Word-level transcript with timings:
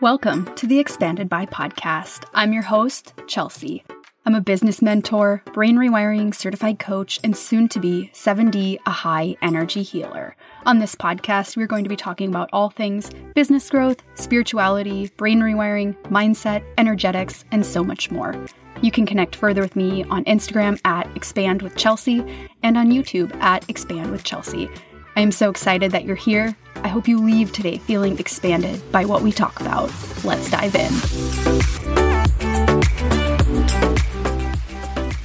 Welcome 0.00 0.52
to 0.56 0.66
the 0.66 0.80
Expanded 0.80 1.28
by 1.28 1.46
podcast. 1.46 2.24
I'm 2.34 2.52
your 2.52 2.64
host, 2.64 3.14
Chelsea. 3.28 3.84
I'm 4.26 4.34
a 4.34 4.40
business 4.40 4.82
mentor, 4.82 5.40
brain 5.52 5.76
rewiring 5.76 6.34
certified 6.34 6.80
coach, 6.80 7.20
and 7.22 7.36
soon 7.36 7.68
to 7.68 7.78
be 7.78 8.10
7D, 8.12 8.78
a 8.86 8.90
high 8.90 9.36
energy 9.40 9.84
healer. 9.84 10.34
On 10.66 10.80
this 10.80 10.96
podcast, 10.96 11.56
we're 11.56 11.68
going 11.68 11.84
to 11.84 11.88
be 11.88 11.94
talking 11.94 12.28
about 12.28 12.50
all 12.52 12.70
things 12.70 13.08
business 13.36 13.70
growth, 13.70 14.02
spirituality, 14.16 15.12
brain 15.16 15.38
rewiring, 15.38 15.94
mindset, 16.08 16.64
energetics, 16.76 17.44
and 17.52 17.64
so 17.64 17.84
much 17.84 18.10
more. 18.10 18.34
You 18.82 18.90
can 18.90 19.06
connect 19.06 19.36
further 19.36 19.62
with 19.62 19.76
me 19.76 20.02
on 20.04 20.24
Instagram 20.24 20.80
at 20.84 21.08
Expand 21.16 21.62
with 21.62 21.76
Chelsea 21.76 22.48
and 22.64 22.76
on 22.76 22.90
YouTube 22.90 23.32
at 23.36 23.70
Expand 23.70 24.10
with 24.10 24.24
Chelsea. 24.24 24.68
I 25.16 25.20
am 25.20 25.30
so 25.30 25.48
excited 25.48 25.92
that 25.92 26.04
you're 26.04 26.16
here. 26.16 26.56
I 26.82 26.88
hope 26.88 27.06
you 27.06 27.18
leave 27.18 27.52
today 27.52 27.78
feeling 27.78 28.18
expanded 28.18 28.82
by 28.90 29.04
what 29.04 29.22
we 29.22 29.30
talk 29.30 29.60
about. 29.60 29.92
Let's 30.24 30.50
dive 30.50 30.74
in. 30.74 30.92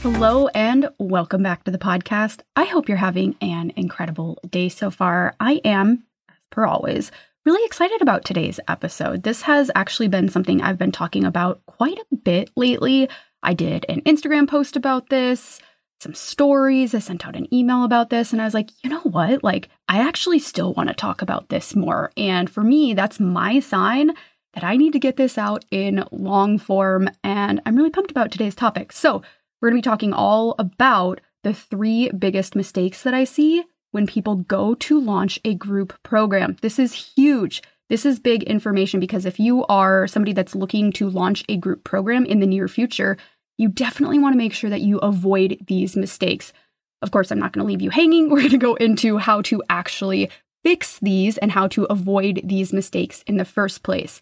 Hello, 0.03 0.47
and 0.49 0.89
welcome 0.99 1.41
back 1.41 1.63
to 1.63 1.71
the 1.71 1.79
podcast. 1.79 2.41
I 2.55 2.65
hope 2.65 2.87
you're 2.87 2.97
having 2.99 3.35
an 3.41 3.71
incredible 3.75 4.37
day 4.47 4.69
so 4.69 4.91
far. 4.91 5.35
I 5.39 5.53
am, 5.65 6.03
as 6.29 6.35
per 6.51 6.67
always, 6.67 7.11
really 7.43 7.65
excited 7.65 7.99
about 7.99 8.23
today's 8.23 8.59
episode. 8.67 9.23
This 9.23 9.41
has 9.43 9.71
actually 9.73 10.07
been 10.07 10.29
something 10.29 10.61
I've 10.61 10.77
been 10.77 10.91
talking 10.91 11.25
about 11.25 11.65
quite 11.65 11.97
a 11.97 12.15
bit 12.15 12.51
lately. 12.55 13.09
I 13.41 13.55
did 13.55 13.87
an 13.89 14.01
Instagram 14.01 14.47
post 14.47 14.75
about 14.75 15.09
this 15.09 15.59
some 15.99 16.13
stories. 16.13 16.93
I 16.93 16.99
sent 16.99 17.27
out 17.27 17.35
an 17.35 17.53
email 17.53 17.83
about 17.83 18.09
this 18.09 18.31
and 18.31 18.41
I 18.41 18.45
was 18.45 18.53
like, 18.53 18.71
you 18.83 18.89
know 18.89 19.01
what? 19.01 19.43
Like, 19.43 19.69
I 19.87 19.99
actually 19.99 20.39
still 20.39 20.73
want 20.73 20.89
to 20.89 20.95
talk 20.95 21.21
about 21.21 21.49
this 21.49 21.75
more. 21.75 22.11
And 22.15 22.49
for 22.49 22.63
me, 22.63 22.93
that's 22.93 23.19
my 23.19 23.59
sign 23.59 24.11
that 24.53 24.63
I 24.63 24.77
need 24.77 24.93
to 24.93 24.99
get 24.99 25.17
this 25.17 25.37
out 25.37 25.65
in 25.71 26.03
long 26.11 26.57
form. 26.57 27.09
And 27.23 27.61
I'm 27.65 27.75
really 27.75 27.89
pumped 27.89 28.11
about 28.11 28.31
today's 28.31 28.55
topic. 28.55 28.91
So, 28.91 29.21
we're 29.61 29.71
going 29.71 29.81
to 29.81 29.87
be 29.87 29.91
talking 29.91 30.13
all 30.13 30.55
about 30.57 31.19
the 31.43 31.53
three 31.53 32.09
biggest 32.11 32.55
mistakes 32.55 33.03
that 33.03 33.13
I 33.13 33.25
see 33.25 33.65
when 33.91 34.07
people 34.07 34.37
go 34.37 34.73
to 34.75 34.99
launch 34.99 35.39
a 35.43 35.53
group 35.53 36.01
program. 36.03 36.55
This 36.61 36.79
is 36.79 37.13
huge. 37.15 37.61
This 37.89 38.05
is 38.05 38.19
big 38.19 38.43
information 38.43 38.99
because 38.99 39.25
if 39.25 39.39
you 39.39 39.65
are 39.65 40.07
somebody 40.07 40.31
that's 40.31 40.55
looking 40.55 40.91
to 40.93 41.09
launch 41.09 41.43
a 41.49 41.57
group 41.57 41.83
program 41.83 42.23
in 42.23 42.39
the 42.39 42.47
near 42.47 42.67
future, 42.67 43.17
you 43.59 43.67
definitely 43.67 44.17
want 44.17 44.33
to 44.33 44.37
make 44.37 44.53
sure 44.53 44.69
that 44.69 44.81
you 44.81 44.97
avoid 44.99 45.57
these 45.67 45.97
mistakes. 45.97 46.53
Of 47.01 47.11
course, 47.11 47.29
I'm 47.29 47.39
not 47.39 47.51
going 47.51 47.63
to 47.63 47.67
leave 47.67 47.81
you 47.81 47.89
hanging. 47.89 48.29
We're 48.29 48.39
going 48.39 48.49
to 48.51 48.57
go 48.57 48.75
into 48.75 49.17
how 49.17 49.41
to 49.43 49.61
actually 49.69 50.31
fix 50.63 50.97
these 50.99 51.37
and 51.37 51.51
how 51.51 51.67
to 51.67 51.83
avoid 51.85 52.41
these 52.43 52.73
mistakes 52.73 53.21
in 53.27 53.35
the 53.35 53.45
first 53.45 53.83
place. 53.83 54.21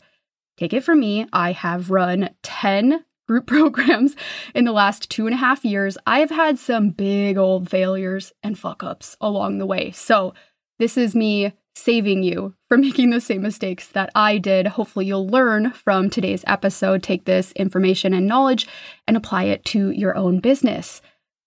Take 0.58 0.74
it 0.74 0.84
from 0.84 1.00
me, 1.00 1.28
I 1.32 1.52
have 1.52 1.92
run 1.92 2.32
10 2.42 3.06
group 3.28 3.46
programs 3.48 4.16
in 4.56 4.66
the 4.66 4.72
last 4.72 5.10
two 5.10 5.28
and 5.28 5.36
a 5.36 5.38
half 5.38 5.64
years. 5.64 6.00
I 6.08 6.20
have 6.20 6.32
had 6.32 6.58
some 6.58 6.90
big 6.90 7.38
old 7.38 7.70
failures 7.70 8.34
and 8.42 8.58
fuck 8.58 8.84
ups 8.84 9.18
along 9.22 9.60
the 9.60 9.68
way. 9.68 9.92
So, 9.92 10.34
this 10.80 10.98
is 10.98 11.16
me 11.16 11.54
saving 11.78 12.24
you 12.24 12.54
from 12.68 12.82
making 12.88 13.12
the 13.12 13.22
same 13.22 13.42
mistakes 13.42 13.88
that 13.90 14.10
I 14.16 14.38
did. 14.38 14.68
Hopefully, 14.68 15.06
you'll 15.06 15.28
learn 15.28 15.72
from 15.72 16.10
today's 16.10 16.44
episode, 16.48 17.04
take 17.04 17.26
this 17.26 17.52
information 17.54 18.14
and 18.14 18.28
knowledge, 18.28 18.68
and 19.08 19.16
apply 19.16 19.44
it 19.44 19.64
to 19.66 19.92
your 19.92 20.16
own 20.18 20.40
business. 20.40 21.02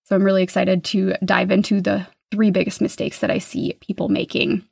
So, 0.05 0.17
I'm 0.17 0.25
really 0.25 0.43
excited 0.43 0.85
to 0.85 1.15
dive 1.25 1.51
into 1.51 1.81
the 1.81 2.07
three 2.31 2.51
biggest 2.51 2.81
mistakes 2.81 3.19
that 3.21 3.31
I 3.31 3.39
see 3.39 3.77
people 3.81 4.09
making. 4.09 4.65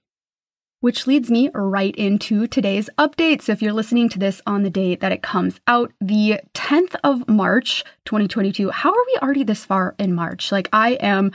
Which 0.80 1.08
leads 1.08 1.28
me 1.28 1.50
right 1.52 1.94
into 1.96 2.46
today's 2.46 2.88
update. 2.96 3.42
So, 3.42 3.52
if 3.52 3.60
you're 3.60 3.72
listening 3.72 4.08
to 4.10 4.18
this 4.18 4.40
on 4.46 4.62
the 4.62 4.70
date 4.70 5.00
that 5.00 5.12
it 5.12 5.22
comes 5.22 5.60
out, 5.66 5.92
the 6.00 6.40
10th 6.54 6.94
of 7.02 7.28
March, 7.28 7.84
2022, 8.04 8.70
how 8.70 8.90
are 8.90 9.06
we 9.06 9.18
already 9.20 9.42
this 9.42 9.64
far 9.64 9.96
in 9.98 10.14
March? 10.14 10.52
Like, 10.52 10.68
I 10.72 10.90
am 11.00 11.32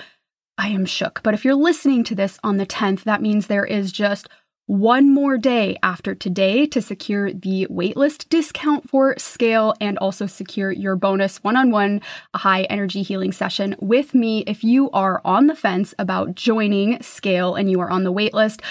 I 0.58 0.70
am 0.70 0.86
shook. 0.86 1.22
But 1.24 1.34
if 1.34 1.44
you're 1.44 1.56
listening 1.56 2.04
to 2.06 2.16
this 2.16 2.40
on 2.44 2.58
the 2.58 2.66
10th, 2.66 3.04
that 3.04 3.22
means 3.22 3.48
there 3.48 3.66
is 3.66 3.92
just 3.92 4.30
one 4.66 5.14
more 5.14 5.38
day 5.38 5.78
after 5.84 6.16
today 6.16 6.66
to 6.66 6.82
secure 6.82 7.34
the 7.34 7.68
waitlist 7.70 8.30
discount 8.30 8.90
for 8.90 9.14
Scale 9.18 9.74
and 9.82 9.98
also 9.98 10.26
secure 10.26 10.72
your 10.72 10.96
bonus 10.96 11.44
one 11.44 11.58
on 11.58 11.70
one 11.70 12.02
high 12.34 12.64
energy 12.64 13.04
healing 13.04 13.34
session 13.34 13.76
with 13.82 14.14
me. 14.14 14.40
If 14.48 14.64
you 14.64 14.90
are 14.92 15.22
on 15.26 15.48
the 15.48 15.56
fence 15.56 15.94
about 16.00 16.36
joining 16.36 17.02
Scale 17.02 17.56
and 17.56 17.70
you 17.70 17.82
are 17.82 17.90
on 17.90 18.06
the 18.06 18.14
waitlist, 18.14 18.62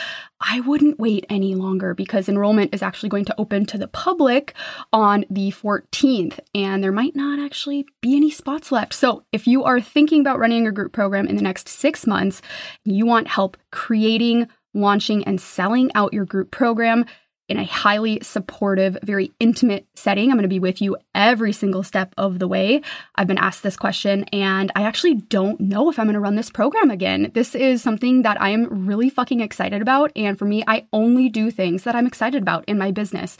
I 0.41 0.61
wouldn't 0.61 0.99
wait 0.99 1.27
any 1.29 1.55
longer 1.55 1.95
because 1.95 2.29
enrollment 2.29 2.75
is 2.75 2.83
actually 2.83 3.11
going 3.11 3.27
to 3.27 3.35
open 3.39 3.67
to 3.67 3.79
the 3.79 3.87
public 3.87 4.55
on 4.93 5.27
the 5.29 5.51
14th 5.51 6.41
and 6.55 6.83
there 6.83 6.91
might 6.91 7.15
not 7.15 7.39
actually 7.39 7.87
be 8.01 8.17
any 8.17 8.31
spots 8.31 8.73
left. 8.73 8.95
So, 8.95 9.25
if 9.31 9.47
you 9.47 9.63
are 9.65 9.81
thinking 9.81 10.23
about 10.23 10.39
running 10.39 10.67
a 10.67 10.73
group 10.73 10.93
program 10.93 11.29
in 11.29 11.37
the 11.37 11.43
next 11.43 11.69
six 11.69 12.07
months, 12.07 12.41
you 12.85 13.05
want 13.07 13.29
help 13.29 13.57
creating 13.71 14.49
launching 14.75 15.25
and 15.25 15.41
selling 15.41 15.91
out 15.95 16.13
your 16.13 16.25
group 16.25 16.51
program 16.51 17.05
in 17.49 17.59
a 17.59 17.65
highly 17.65 18.19
supportive, 18.23 18.97
very 19.03 19.33
intimate 19.41 19.87
setting. 19.95 20.31
I'm 20.31 20.37
going 20.37 20.43
to 20.43 20.49
be 20.49 20.59
with 20.59 20.81
you 20.81 20.97
every 21.15 21.53
single 21.53 21.83
step 21.83 22.15
of 22.17 22.39
the 22.39 22.49
way. 22.49 22.81
I've 23.17 23.27
been 23.27 23.37
asked 23.37 23.63
this 23.63 23.77
question, 23.77 24.25
and 24.33 24.71
I 24.77 24.85
actually 24.85 25.15
don't 25.15 25.61
know 25.61 25.91
if 25.91 25.99
I'm 25.99 26.07
going 26.07 26.15
to 26.15 26.21
run 26.21 26.37
this 26.37 26.51
program 26.51 26.91
again. 26.91 27.31
This 27.35 27.55
is 27.55 27.83
something 27.83 28.23
that 28.23 28.41
I 28.41 28.51
am 28.51 28.87
really 28.87 29.11
fucking 29.11 29.41
excited 29.41 29.83
about. 29.83 30.13
And 30.17 30.39
for 30.39 30.45
me, 30.45 30.63
I 30.67 30.87
only 30.93 31.29
do 31.29 31.51
things 31.51 31.83
that 31.83 31.95
I'm 31.95 32.07
excited 32.07 32.41
about 32.41 32.65
in 32.67 32.79
my 32.79 32.91
business. 32.91 33.37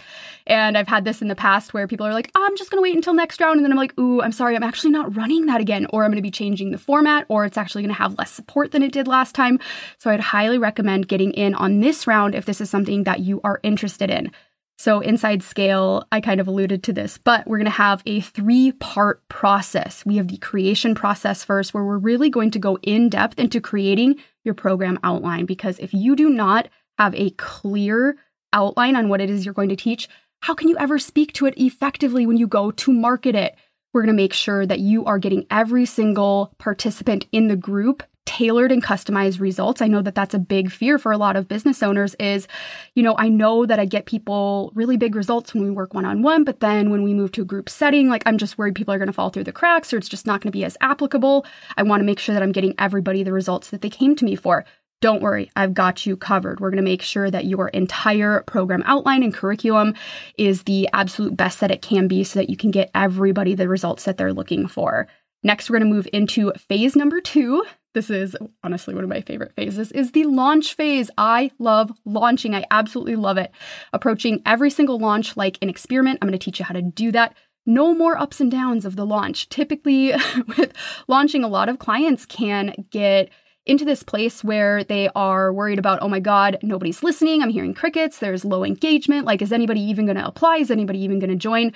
And 0.47 0.77
I've 0.77 0.89
had 0.89 1.05
this 1.05 1.23
in 1.23 1.29
the 1.29 1.35
past 1.37 1.73
where 1.73 1.87
people 1.87 2.07
are 2.07 2.13
like, 2.13 2.31
oh, 2.35 2.45
I'm 2.45 2.57
just 2.57 2.71
going 2.71 2.79
to 2.79 2.83
wait 2.83 2.97
until 2.97 3.15
next 3.15 3.41
round. 3.41 3.57
And 3.57 3.65
then 3.65 3.73
I'm 3.73 3.79
like, 3.79 3.99
ooh, 3.99 4.21
I'm 4.21 4.33
sorry, 4.33 4.57
I'm 4.57 4.63
actually 4.63 4.91
not 4.91 5.17
running 5.17 5.47
that 5.47 5.61
again. 5.61 5.87
Or 5.91 6.05
I'm 6.05 6.11
going 6.11 6.17
to 6.17 6.23
be 6.23 6.31
changing 6.31 6.73
the 6.73 6.79
format, 6.79 7.25
or 7.29 7.45
it's 7.45 7.57
actually 7.57 7.83
going 7.83 7.95
to 7.95 8.03
have 8.03 8.19
less 8.19 8.33
support 8.33 8.73
than 8.73 8.83
it 8.83 8.93
did 8.93 9.07
last 9.07 9.35
time. 9.35 9.61
So 9.99 10.11
I'd 10.11 10.21
highly 10.21 10.59
recommend 10.59 11.09
getting 11.09 11.31
in 11.33 11.55
on 11.55 11.81
this 11.81 12.07
round 12.07 12.35
if 12.35 12.45
this 12.45 12.61
is 12.61 12.69
something 12.69 13.05
that 13.05 13.21
you 13.21 13.41
are 13.45 13.61
interested 13.63 13.92
in. 14.01 14.31
So, 14.79 15.01
inside 15.01 15.43
scale, 15.43 16.09
I 16.11 16.21
kind 16.21 16.41
of 16.41 16.49
alluded 16.49 16.83
to 16.83 16.93
this, 16.93 17.17
but 17.17 17.47
we're 17.47 17.59
going 17.59 17.67
to 17.67 17.71
have 17.71 18.03
a 18.05 18.21
three 18.21 18.73
part 18.73 19.27
process. 19.29 20.05
We 20.05 20.17
have 20.17 20.29
the 20.29 20.39
creation 20.39 20.95
process 20.95 21.45
first, 21.45 21.73
where 21.73 21.85
we're 21.85 21.99
really 21.99 22.31
going 22.31 22.51
to 22.53 22.59
go 22.59 22.79
in 22.83 23.09
depth 23.09 23.39
into 23.39 23.61
creating 23.61 24.17
your 24.45 24.55
program 24.55 24.99
outline. 25.05 25.45
Because 25.47 25.79
if 25.79 25.95
you 25.95 26.17
do 26.17 26.29
not 26.29 26.69
have 26.99 27.15
a 27.15 27.31
clear 27.31 28.17
outline 28.53 28.97
on 28.97 29.09
what 29.09 29.21
it 29.21 29.31
is 29.31 29.45
you're 29.45 29.55
going 29.55 29.69
to 29.69 29.77
teach, 29.77 30.09
how 30.41 30.55
can 30.55 30.69
you 30.69 30.77
ever 30.79 30.99
speak 30.99 31.33
to 31.35 31.47
it 31.47 31.55
effectively 31.57 32.27
when 32.27 32.37
you 32.37 32.49
go 32.49 32.73
to 32.73 32.93
market 32.93 33.37
it? 33.37 33.55
We're 33.93 34.03
going 34.03 34.17
to 34.17 34.21
make 34.23 34.33
sure 34.33 34.67
that 34.67 34.81
you 34.81 35.05
are 35.05 35.19
getting 35.19 35.47
every 35.51 35.85
single 35.85 36.55
participant 36.59 37.27
in 37.31 37.47
the 37.47 37.57
group 37.57 38.03
tailored 38.33 38.73
and 38.73 38.83
customized 38.83 39.41
results. 39.41 39.83
I 39.83 39.89
know 39.89 40.01
that 40.01 40.15
that's 40.15 40.33
a 40.33 40.39
big 40.39 40.73
fear 40.73 40.99
for 40.99 41.13
a 41.13 41.19
lot 41.19 41.37
of 41.37 41.49
business 41.49 41.83
owners 41.83 42.15
is, 42.15 42.49
you 42.95 43.03
know, 43.03 43.15
I 43.19 43.29
know 43.29 43.67
that 43.67 43.79
I 43.79 43.85
get 43.85 44.07
people 44.07 44.73
really 44.75 44.97
big 44.97 45.15
results 45.15 45.53
when 45.53 45.65
we 45.65 45.71
work 45.71 45.93
one-on-one, 45.93 46.45
but 46.45 46.61
then 46.61 46.89
when 46.89 47.03
we 47.03 47.13
move 47.13 47.33
to 47.33 47.43
a 47.43 47.45
group 47.45 47.69
setting, 47.69 48.09
like 48.09 48.23
I'm 48.25 48.39
just 48.39 48.57
worried 48.57 48.75
people 48.75 48.95
are 48.95 48.99
going 48.99 49.09
to 49.09 49.13
fall 49.13 49.29
through 49.29 49.45
the 49.45 49.53
cracks 49.53 49.93
or 49.93 49.99
it's 49.99 50.09
just 50.09 50.27
not 50.27 50.41
going 50.41 50.51
to 50.51 50.57
be 50.57 50.65
as 50.65 50.79
applicable. 50.81 51.45
I 51.77 51.83
want 51.83 52.01
to 52.01 52.07
make 52.07 52.19
sure 52.19 52.33
that 52.33 52.43
I'm 52.43 52.53
getting 52.53 52.75
everybody 52.79 53.23
the 53.23 53.35
results 53.35 53.69
that 53.69 53.83
they 53.83 53.91
came 53.91 54.17
to 54.17 54.25
me 54.25 54.35
for. 54.35 54.65
Don't 55.03 55.21
worry, 55.21 55.51
I've 55.55 55.75
got 55.75 56.07
you 56.07 56.17
covered. 56.17 56.59
We're 56.59 56.71
going 56.71 56.77
to 56.77 56.91
make 56.91 57.03
sure 57.03 57.31
that 57.31 57.45
your 57.45 57.69
entire 57.69 58.45
program 58.47 58.83
outline 58.87 59.23
and 59.23 59.35
curriculum 59.35 59.95
is 60.39 60.63
the 60.63 60.89
absolute 60.95 61.37
best 61.37 61.61
that 61.61 61.71
it 61.71 61.83
can 61.83 62.09
be 62.09 62.25
so 62.25 62.39
that 62.39 62.49
you 62.49 62.57
can 62.57 62.71
get 62.71 62.91
everybody 62.95 63.55
the 63.55 63.69
results 63.69 64.05
that 64.05 64.17
they're 64.17 64.33
looking 64.33 64.69
for. 64.69 65.07
Next, 65.43 65.69
we're 65.69 65.81
going 65.81 65.91
to 65.91 65.95
move 65.95 66.09
into 66.13 66.53
phase 66.53 66.97
number 66.97 67.21
two. 67.21 67.65
This 67.95 68.09
is 68.09 68.37
honestly 68.65 68.95
one 68.95 69.05
of 69.05 69.11
my 69.11 69.21
favorite 69.21 69.55
phases 69.55 69.93
is 69.93 70.13
the 70.13 70.25
launch 70.25 70.75
phase. 70.75 71.11
I 71.19 71.51
love 71.59 71.93
launching. 72.05 72.55
I 72.55 72.65
absolutely 72.71 73.17
love 73.17 73.37
it. 73.37 73.53
Approaching 73.93 74.41
every 74.47 74.71
single 74.71 74.99
launch 74.99 75.37
like 75.37 75.59
an 75.61 75.69
experiment. 75.69 76.19
I'm 76.21 76.29
going 76.29 76.39
to 76.39 76.43
teach 76.43 76.59
you 76.59 76.65
how 76.65 76.75
to 76.75 76.83
do 76.83 77.13
that. 77.13 77.37
No 77.67 77.95
more 77.95 78.19
ups 78.19 78.41
and 78.41 78.51
downs 78.51 78.85
of 78.85 78.97
the 78.97 79.07
launch. 79.07 79.49
Typically 79.49 80.13
with 80.57 80.73
launching 81.07 81.45
a 81.45 81.49
lot 81.49 81.69
of 81.69 81.79
clients 81.79 82.25
can 82.25 82.75
get 82.91 83.29
into 83.65 83.85
this 83.85 84.03
place 84.03 84.43
where 84.43 84.83
they 84.83 85.09
are 85.15 85.53
worried 85.53 85.79
about, 85.79 86.01
oh 86.03 86.09
my 86.09 86.19
God, 86.19 86.59
nobody's 86.63 87.03
listening. 87.03 87.43
I'm 87.43 87.51
hearing 87.51 87.75
crickets. 87.75 88.19
There's 88.19 88.45
low 88.45 88.65
engagement. 88.65 89.27
Like, 89.27 89.41
is 89.41 89.53
anybody 89.53 89.81
even 89.83 90.07
going 90.07 90.17
to 90.17 90.27
apply? 90.27 90.57
Is 90.57 90.71
anybody 90.71 91.01
even 91.01 91.21
going 91.21 91.31
to 91.31 91.37
join? 91.37 91.73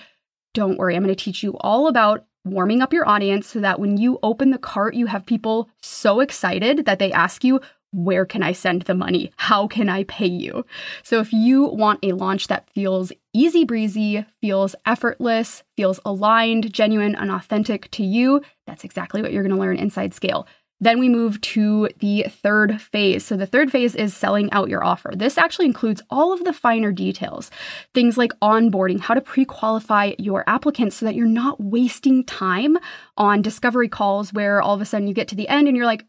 Don't 0.53 0.79
worry. 0.79 0.97
I'm 0.97 1.05
going 1.05 1.15
to 1.15 1.25
teach 1.25 1.43
you 1.43 1.57
all 1.61 1.87
about 1.87 2.25
warming 2.47 2.81
up 2.81 2.93
your 2.93 3.09
audience 3.09 3.47
so 3.47 3.61
that 3.61 3.81
when 3.81 3.97
you 3.97 4.19
open 4.23 4.51
the 4.51 4.59
cart, 4.59 4.95
you 4.95 5.07
have 5.07 5.27
people 5.27 5.69
so 5.83 6.21
excited 6.21 6.87
that 6.87 6.99
they 6.99 7.13
ask 7.13 7.45
you, 7.45 7.61
where 7.93 8.27
can 8.27 8.43
I 8.43 8.53
send 8.53 8.83
the 8.83 8.95
money? 8.95 9.33
How 9.37 9.67
can 9.67 9.89
I 9.89 10.05
pay 10.05 10.27
you? 10.27 10.67
So, 11.03 11.21
if 11.21 11.33
you 11.33 11.65
want 11.65 12.01
a 12.03 12.13
launch 12.13 12.49
that 12.49 12.69
feels 12.71 13.13
easy 13.33 13.65
breezy, 13.65 14.27
feels 14.41 14.75
effortless, 14.85 15.63
feels 15.77 16.01
aligned, 16.05 16.73
genuine, 16.73 17.15
and 17.15 17.31
authentic 17.31 17.91
to 17.93 18.05
you, 18.05 18.43
that's 18.67 18.85
exactly 18.85 19.23
what 19.23 19.33
you're 19.33 19.43
going 19.43 19.55
to 19.55 19.61
learn 19.61 19.79
inside 19.79 20.13
Scale. 20.13 20.47
Then 20.81 20.99
we 20.99 21.08
move 21.08 21.40
to 21.40 21.88
the 22.00 22.26
third 22.28 22.81
phase. 22.81 23.25
So, 23.25 23.37
the 23.37 23.46
third 23.46 23.70
phase 23.70 23.94
is 23.94 24.14
selling 24.14 24.50
out 24.52 24.69
your 24.69 24.84
offer. 24.84 25.12
This 25.14 25.38
actually 25.38 25.67
includes 25.67 26.02
all 26.11 26.32
of 26.32 26.44
the 26.44 26.52
finer 26.52 26.93
details, 26.93 27.50
things 27.94 28.19
like 28.19 28.32
onboarding, 28.40 29.00
how 29.00 29.14
to 29.14 29.20
pre 29.20 29.44
qualify 29.44 30.12
your 30.19 30.44
applicants 30.46 30.96
so 30.96 31.06
that 31.06 31.14
you're 31.14 31.26
not 31.26 31.61
wasting 31.61 32.25
time 32.25 32.76
on 33.17 33.43
discovery 33.43 33.88
calls 33.88 34.32
where 34.32 34.61
all 34.61 34.75
of 34.75 34.81
a 34.81 34.84
sudden 34.84 35.08
you 35.08 35.14
get 35.14 35.28
to 35.28 35.34
the 35.34 35.49
end 35.49 35.67
and 35.67 35.76
you're 35.76 35.87
like, 35.87 36.05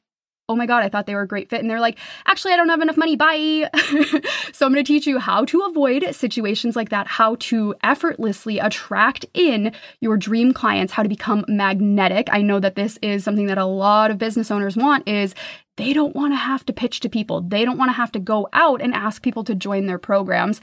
oh 0.50 0.56
my 0.56 0.66
God, 0.66 0.84
I 0.84 0.90
thought 0.90 1.06
they 1.06 1.16
were 1.16 1.22
a 1.22 1.28
great 1.28 1.50
fit. 1.50 1.60
And 1.60 1.70
they're 1.70 1.80
like, 1.80 1.98
actually, 2.26 2.54
I 2.54 2.58
don't 2.58 2.70
have 2.70 2.82
enough 2.82 2.98
money. 2.98 3.16
Bye. 3.16 3.70
so 4.54 4.66
I'm 4.66 4.74
going 4.74 4.84
to 4.84 4.84
teach 4.84 5.06
you 5.06 5.20
how 5.20 5.44
to 5.46 5.62
avoid 5.62 6.16
situations 6.16 6.76
like 6.76 6.90
that, 6.90 7.08
how 7.08 7.36
to 7.36 7.76
effortlessly 7.84 8.60
attract 8.60 9.26
in 9.34 9.74
your 10.00 10.16
dream 10.16 10.54
clients, 10.54 10.94
how 10.94 11.04
to 11.04 11.10
become 11.10 11.44
magnetic. 11.48 12.28
I 12.32 12.42
know 12.42 12.60
that 12.60 12.76
this 12.76 12.98
is 13.02 13.24
something 13.24 13.48
that 13.48 13.58
a 13.58 13.66
lot 13.66 14.10
of 14.10 14.18
business 14.18 14.50
owners 14.50 14.78
want 14.78 15.08
is 15.08 15.36
they 15.76 15.94
don't 15.94 16.16
want 16.16 16.32
to 16.32 16.38
have 16.38 16.66
to 16.66 16.74
pitch 16.74 17.02
to 17.02 17.10
people. 17.10 17.42
They 17.42 17.66
don't 17.66 17.78
want 17.78 17.90
to 17.90 17.94
have 17.94 18.12
to 18.14 18.20
go 18.20 18.48
out 18.54 18.82
and 18.82 18.94
ask 18.94 19.22
people 19.22 19.44
to 19.44 19.56
join 19.56 19.86
their 19.86 20.00
programs 20.00 20.62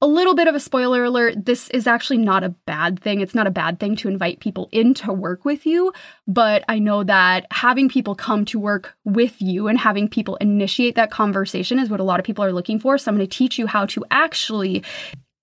a 0.00 0.06
little 0.06 0.34
bit 0.34 0.46
of 0.46 0.54
a 0.54 0.60
spoiler 0.60 1.04
alert 1.04 1.44
this 1.44 1.68
is 1.70 1.86
actually 1.86 2.18
not 2.18 2.44
a 2.44 2.50
bad 2.66 3.00
thing. 3.00 3.20
It's 3.20 3.34
not 3.34 3.48
a 3.48 3.52
bad 3.52 3.80
thing 3.80 3.96
to 3.96 4.08
invite 4.08 4.38
people 4.38 4.68
in 4.70 4.94
to 4.94 5.12
work 5.12 5.44
with 5.44 5.66
you, 5.66 5.92
but 6.26 6.64
I 6.68 6.78
know 6.78 7.02
that 7.04 7.46
having 7.50 7.88
people 7.88 8.14
come 8.14 8.44
to 8.46 8.60
work 8.60 8.94
with 9.04 9.42
you 9.42 9.66
and 9.66 9.78
having 9.78 10.08
people 10.08 10.36
initiate 10.36 10.94
that 10.94 11.10
conversation 11.10 11.78
is 11.80 11.90
what 11.90 12.00
a 12.00 12.04
lot 12.04 12.20
of 12.20 12.26
people 12.26 12.44
are 12.44 12.52
looking 12.52 12.78
for. 12.78 12.96
So 12.96 13.10
I'm 13.10 13.16
going 13.16 13.28
to 13.28 13.36
teach 13.36 13.58
you 13.58 13.66
how 13.66 13.86
to 13.86 14.04
actually 14.10 14.84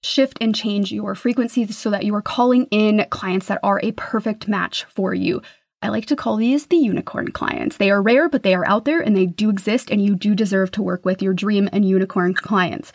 shift 0.04 0.38
and 0.40 0.56
change 0.56 0.92
your 0.92 1.16
frequencies 1.16 1.78
so 1.78 1.90
that 1.90 2.06
you 2.06 2.16
are 2.16 2.22
calling 2.22 2.68
in 2.72 3.06
clients 3.10 3.48
that 3.48 3.60
are 3.62 3.82
a 3.84 3.92
perfect 3.94 4.48
match 4.48 4.86
for 4.86 5.14
you. 5.14 5.42
I 5.82 5.90
like 5.90 6.06
to 6.08 6.16
call 6.16 6.38
these 6.38 6.68
the 6.68 6.78
unicorn 6.78 7.32
clients. 7.32 7.78
They 7.78 7.92
are 7.92 8.02
rare, 8.02 8.30
but 8.30 8.44
they 8.44 8.56
are 8.56 8.68
out 8.68 8.86
there 8.86 9.02
and 9.02 9.18
they 9.18 9.26
do 9.26 9.50
exist, 9.50 9.92
and 9.92 10.04
you 10.04 10.16
do 10.16 10.34
deserve 10.34 10.72
to 10.72 10.82
work 10.82 11.06
with 11.06 11.22
your 11.22 11.34
dream 11.34 11.68
and 11.74 11.88
unicorn 11.88 12.34
clients. 12.34 12.94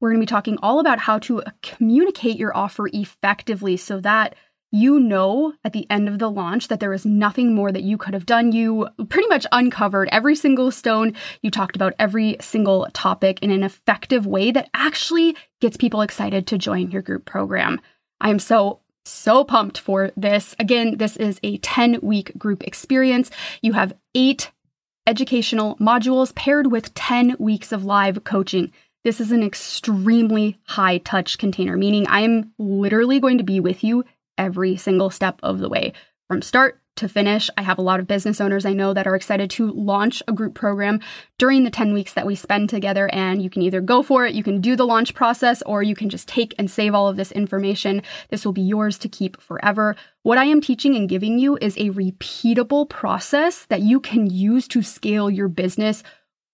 We're 0.00 0.10
going 0.10 0.20
to 0.20 0.26
be 0.26 0.26
talking 0.26 0.58
all 0.62 0.80
about 0.80 1.00
how 1.00 1.18
to 1.20 1.42
uh, 1.42 1.50
communicate 1.62 2.36
your 2.36 2.56
offer 2.56 2.88
effectively 2.92 3.76
so 3.76 4.00
that 4.00 4.34
you 4.70 5.00
know 5.00 5.54
at 5.64 5.72
the 5.72 5.86
end 5.90 6.08
of 6.08 6.18
the 6.18 6.30
launch 6.30 6.68
that 6.68 6.78
there 6.78 6.92
is 6.92 7.06
nothing 7.06 7.54
more 7.54 7.72
that 7.72 7.82
you 7.82 7.96
could 7.96 8.14
have 8.14 8.26
done. 8.26 8.52
You 8.52 8.88
pretty 9.08 9.28
much 9.28 9.46
uncovered 9.50 10.08
every 10.12 10.34
single 10.34 10.70
stone. 10.70 11.14
You 11.42 11.50
talked 11.50 11.74
about 11.74 11.94
every 11.98 12.36
single 12.40 12.86
topic 12.92 13.38
in 13.42 13.50
an 13.50 13.62
effective 13.62 14.26
way 14.26 14.50
that 14.50 14.68
actually 14.74 15.36
gets 15.60 15.76
people 15.76 16.02
excited 16.02 16.46
to 16.48 16.58
join 16.58 16.90
your 16.90 17.02
group 17.02 17.24
program. 17.24 17.80
I 18.20 18.30
am 18.30 18.38
so 18.38 18.80
so 19.04 19.42
pumped 19.42 19.78
for 19.78 20.12
this. 20.16 20.54
Again, 20.58 20.98
this 20.98 21.16
is 21.16 21.40
a 21.42 21.56
10 21.58 22.00
week 22.02 22.36
group 22.36 22.62
experience. 22.62 23.30
You 23.62 23.72
have 23.72 23.94
eight 24.14 24.52
educational 25.06 25.76
modules 25.76 26.34
paired 26.34 26.70
with 26.70 26.92
10 26.92 27.36
weeks 27.38 27.72
of 27.72 27.84
live 27.84 28.22
coaching. 28.24 28.70
This 29.04 29.20
is 29.20 29.32
an 29.32 29.42
extremely 29.42 30.58
high 30.64 30.98
touch 30.98 31.38
container, 31.38 31.76
meaning 31.76 32.06
I 32.08 32.20
am 32.20 32.52
literally 32.58 33.20
going 33.20 33.38
to 33.38 33.44
be 33.44 33.60
with 33.60 33.84
you 33.84 34.04
every 34.36 34.76
single 34.76 35.10
step 35.10 35.38
of 35.42 35.58
the 35.58 35.68
way 35.68 35.92
from 36.28 36.42
start 36.42 36.80
to 36.98 37.08
finish. 37.08 37.48
I 37.56 37.62
have 37.62 37.78
a 37.78 37.82
lot 37.82 38.00
of 38.00 38.06
business 38.06 38.40
owners 38.40 38.66
I 38.66 38.72
know 38.72 38.92
that 38.92 39.06
are 39.06 39.14
excited 39.14 39.50
to 39.50 39.70
launch 39.70 40.22
a 40.26 40.32
group 40.32 40.54
program 40.54 41.00
during 41.38 41.64
the 41.64 41.70
10 41.70 41.92
weeks 41.92 42.12
that 42.14 42.26
we 42.26 42.34
spend 42.34 42.68
together. 42.68 43.08
And 43.12 43.40
you 43.40 43.48
can 43.48 43.62
either 43.62 43.80
go 43.80 44.02
for 44.02 44.26
it, 44.26 44.34
you 44.34 44.42
can 44.42 44.60
do 44.60 44.76
the 44.76 44.86
launch 44.86 45.14
process, 45.14 45.62
or 45.62 45.82
you 45.82 45.94
can 45.94 46.10
just 46.10 46.28
take 46.28 46.54
and 46.58 46.70
save 46.70 46.94
all 46.94 47.08
of 47.08 47.16
this 47.16 47.32
information. 47.32 48.02
This 48.30 48.44
will 48.44 48.52
be 48.52 48.62
yours 48.62 48.98
to 48.98 49.08
keep 49.08 49.40
forever. 49.40 49.94
What 50.22 50.38
I 50.38 50.44
am 50.44 50.60
teaching 50.60 50.96
and 50.96 51.08
giving 51.08 51.38
you 51.38 51.56
is 51.60 51.76
a 51.76 51.90
repeatable 51.90 52.88
process 52.88 53.64
that 53.66 53.80
you 53.80 54.00
can 54.00 54.28
use 54.28 54.66
to 54.68 54.82
scale 54.82 55.30
your 55.30 55.48
business 55.48 56.02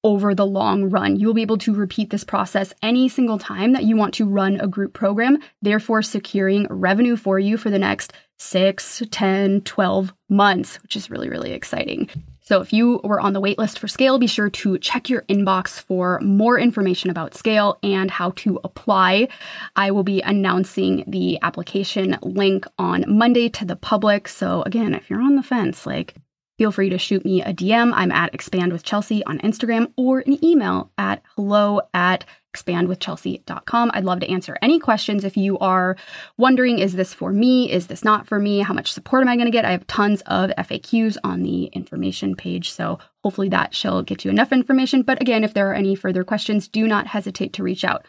over 0.04 0.34
the 0.34 0.46
long 0.46 0.90
run. 0.90 1.16
You 1.16 1.26
will 1.26 1.34
be 1.34 1.42
able 1.42 1.58
to 1.58 1.74
repeat 1.74 2.10
this 2.10 2.22
process 2.22 2.72
any 2.82 3.08
single 3.08 3.38
time 3.38 3.72
that 3.72 3.84
you 3.84 3.96
want 3.96 4.14
to 4.14 4.26
run 4.26 4.60
a 4.60 4.68
group 4.68 4.92
program, 4.92 5.38
therefore 5.62 6.02
securing 6.02 6.66
revenue 6.68 7.16
for 7.16 7.38
you 7.38 7.56
for 7.56 7.70
the 7.70 7.78
next 7.78 8.12
6, 8.36 9.02
10, 9.10 9.62
12 9.62 10.12
months, 10.28 10.82
which 10.82 10.96
is 10.96 11.10
really, 11.10 11.28
really 11.28 11.52
exciting. 11.52 12.08
So, 12.46 12.60
if 12.60 12.74
you 12.74 13.00
were 13.02 13.20
on 13.20 13.32
the 13.32 13.40
waitlist 13.40 13.78
for 13.78 13.88
Scale, 13.88 14.18
be 14.18 14.26
sure 14.26 14.50
to 14.50 14.76
check 14.76 15.08
your 15.08 15.22
inbox 15.22 15.80
for 15.80 16.20
more 16.20 16.58
information 16.58 17.08
about 17.08 17.34
Scale 17.34 17.78
and 17.82 18.10
how 18.10 18.32
to 18.36 18.60
apply. 18.62 19.28
I 19.76 19.90
will 19.90 20.02
be 20.02 20.20
announcing 20.20 21.04
the 21.06 21.38
application 21.40 22.18
link 22.20 22.66
on 22.78 23.06
Monday 23.08 23.48
to 23.48 23.64
the 23.64 23.76
public. 23.76 24.28
So, 24.28 24.62
again, 24.64 24.92
if 24.92 25.08
you're 25.08 25.22
on 25.22 25.36
the 25.36 25.42
fence, 25.42 25.86
like 25.86 26.16
Feel 26.58 26.70
free 26.70 26.88
to 26.88 26.98
shoot 26.98 27.24
me 27.24 27.42
a 27.42 27.52
DM. 27.52 27.92
I'm 27.94 28.12
at 28.12 28.32
Expand 28.32 28.72
with 28.72 28.84
Chelsea 28.84 29.24
on 29.24 29.40
Instagram 29.40 29.92
or 29.96 30.20
an 30.20 30.42
email 30.44 30.92
at 30.96 31.20
hello 31.34 31.80
at 31.92 32.24
expandwithchelsea.com. 32.54 33.90
I'd 33.92 34.04
love 34.04 34.20
to 34.20 34.30
answer 34.30 34.56
any 34.62 34.78
questions 34.78 35.24
if 35.24 35.36
you 35.36 35.58
are 35.58 35.96
wondering 36.38 36.78
is 36.78 36.94
this 36.94 37.12
for 37.12 37.32
me? 37.32 37.72
Is 37.72 37.88
this 37.88 38.04
not 38.04 38.28
for 38.28 38.38
me? 38.38 38.60
How 38.60 38.72
much 38.72 38.92
support 38.92 39.22
am 39.22 39.28
I 39.28 39.34
going 39.34 39.46
to 39.46 39.50
get? 39.50 39.64
I 39.64 39.72
have 39.72 39.86
tons 39.88 40.22
of 40.26 40.50
FAQs 40.50 41.16
on 41.24 41.42
the 41.42 41.64
information 41.66 42.36
page, 42.36 42.70
so 42.70 43.00
hopefully 43.24 43.48
that 43.48 43.74
shall 43.74 44.02
get 44.02 44.24
you 44.24 44.30
enough 44.30 44.52
information. 44.52 45.02
But 45.02 45.20
again, 45.20 45.42
if 45.42 45.54
there 45.54 45.68
are 45.68 45.74
any 45.74 45.96
further 45.96 46.22
questions, 46.22 46.68
do 46.68 46.86
not 46.86 47.08
hesitate 47.08 47.52
to 47.54 47.64
reach 47.64 47.84
out. 47.84 48.06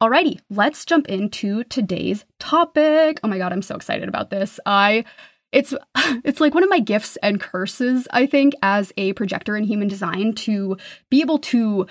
Alrighty, 0.00 0.38
let's 0.48 0.84
jump 0.84 1.08
into 1.08 1.64
today's 1.64 2.24
topic. 2.38 3.18
Oh 3.24 3.28
my 3.28 3.38
god, 3.38 3.52
I'm 3.52 3.62
so 3.62 3.74
excited 3.74 4.08
about 4.08 4.30
this. 4.30 4.60
I 4.64 5.04
it's 5.52 5.74
it's 6.24 6.40
like 6.40 6.54
one 6.54 6.62
of 6.62 6.70
my 6.70 6.80
gifts 6.80 7.16
and 7.22 7.40
curses 7.40 8.08
i 8.12 8.26
think 8.26 8.54
as 8.62 8.92
a 8.96 9.12
projector 9.14 9.56
in 9.56 9.64
human 9.64 9.88
design 9.88 10.32
to 10.32 10.76
be 11.10 11.20
able 11.20 11.38
to 11.38 11.86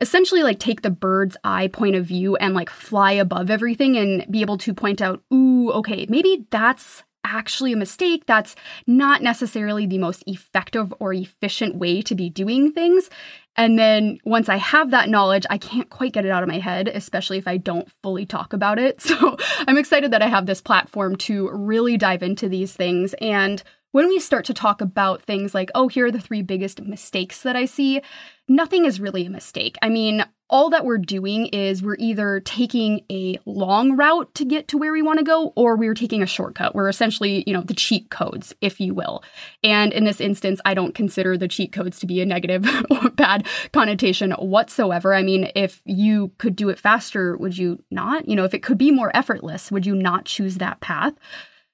essentially 0.00 0.42
like 0.42 0.58
take 0.58 0.82
the 0.82 0.90
bird's 0.90 1.36
eye 1.44 1.68
point 1.68 1.96
of 1.96 2.04
view 2.04 2.36
and 2.36 2.54
like 2.54 2.70
fly 2.70 3.12
above 3.12 3.50
everything 3.50 3.96
and 3.96 4.26
be 4.30 4.40
able 4.40 4.58
to 4.58 4.72
point 4.72 5.02
out 5.02 5.22
ooh 5.32 5.70
okay 5.72 6.06
maybe 6.08 6.46
that's 6.50 7.02
actually 7.28 7.72
a 7.72 7.76
mistake 7.76 8.26
that's 8.26 8.56
not 8.86 9.22
necessarily 9.22 9.86
the 9.86 9.98
most 9.98 10.22
effective 10.26 10.92
or 10.98 11.12
efficient 11.12 11.76
way 11.76 12.02
to 12.02 12.14
be 12.14 12.30
doing 12.30 12.72
things 12.72 13.10
and 13.58 13.76
then 13.76 14.20
once 14.24 14.48
I 14.48 14.56
have 14.56 14.92
that 14.92 15.08
knowledge, 15.08 15.44
I 15.50 15.58
can't 15.58 15.90
quite 15.90 16.12
get 16.12 16.24
it 16.24 16.30
out 16.30 16.44
of 16.44 16.48
my 16.48 16.60
head, 16.60 16.86
especially 16.86 17.38
if 17.38 17.48
I 17.48 17.56
don't 17.56 17.90
fully 18.04 18.24
talk 18.24 18.52
about 18.52 18.78
it. 18.78 19.02
So 19.08 19.36
I'm 19.66 19.78
excited 19.78 20.12
that 20.12 20.22
I 20.22 20.28
have 20.28 20.44
this 20.46 20.60
platform 20.60 21.16
to 21.16 21.48
really 21.50 21.96
dive 21.96 22.22
into 22.22 22.48
these 22.48 22.74
things. 22.74 23.14
And 23.14 23.62
when 23.92 24.08
we 24.08 24.18
start 24.18 24.44
to 24.46 24.54
talk 24.54 24.80
about 24.80 25.22
things 25.22 25.54
like, 25.54 25.70
oh, 25.74 25.88
here 25.88 26.06
are 26.06 26.10
the 26.10 26.20
three 26.20 26.42
biggest 26.42 26.80
mistakes 26.82 27.42
that 27.42 27.56
I 27.56 27.64
see, 27.64 28.02
nothing 28.46 28.84
is 28.84 29.00
really 29.00 29.26
a 29.26 29.30
mistake. 29.30 29.76
I 29.82 29.88
mean, 29.88 30.24
all 30.50 30.70
that 30.70 30.84
we're 30.84 30.98
doing 30.98 31.46
is 31.46 31.82
we're 31.82 31.96
either 31.98 32.40
taking 32.40 33.04
a 33.10 33.38
long 33.44 33.96
route 33.96 34.34
to 34.34 34.44
get 34.44 34.68
to 34.68 34.78
where 34.78 34.92
we 34.92 35.02
want 35.02 35.18
to 35.18 35.24
go 35.24 35.52
or 35.56 35.76
we're 35.76 35.94
taking 35.94 36.22
a 36.22 36.26
shortcut. 36.26 36.74
We're 36.74 36.88
essentially, 36.88 37.44
you 37.46 37.52
know, 37.52 37.60
the 37.60 37.74
cheat 37.74 38.10
codes, 38.10 38.54
if 38.60 38.80
you 38.80 38.94
will. 38.94 39.22
And 39.62 39.92
in 39.92 40.04
this 40.04 40.20
instance, 40.20 40.60
I 40.64 40.72
don't 40.72 40.94
consider 40.94 41.36
the 41.36 41.48
cheat 41.48 41.72
codes 41.72 41.98
to 42.00 42.06
be 42.06 42.22
a 42.22 42.26
negative 42.26 42.66
or 42.90 43.10
bad 43.10 43.46
connotation 43.72 44.32
whatsoever. 44.32 45.14
I 45.14 45.22
mean, 45.22 45.50
if 45.54 45.82
you 45.84 46.32
could 46.38 46.56
do 46.56 46.70
it 46.70 46.78
faster, 46.78 47.36
would 47.36 47.58
you 47.58 47.82
not? 47.90 48.26
You 48.26 48.36
know, 48.36 48.44
if 48.44 48.54
it 48.54 48.62
could 48.62 48.78
be 48.78 48.90
more 48.90 49.14
effortless, 49.14 49.70
would 49.70 49.84
you 49.84 49.94
not 49.94 50.24
choose 50.24 50.56
that 50.56 50.80
path? 50.80 51.14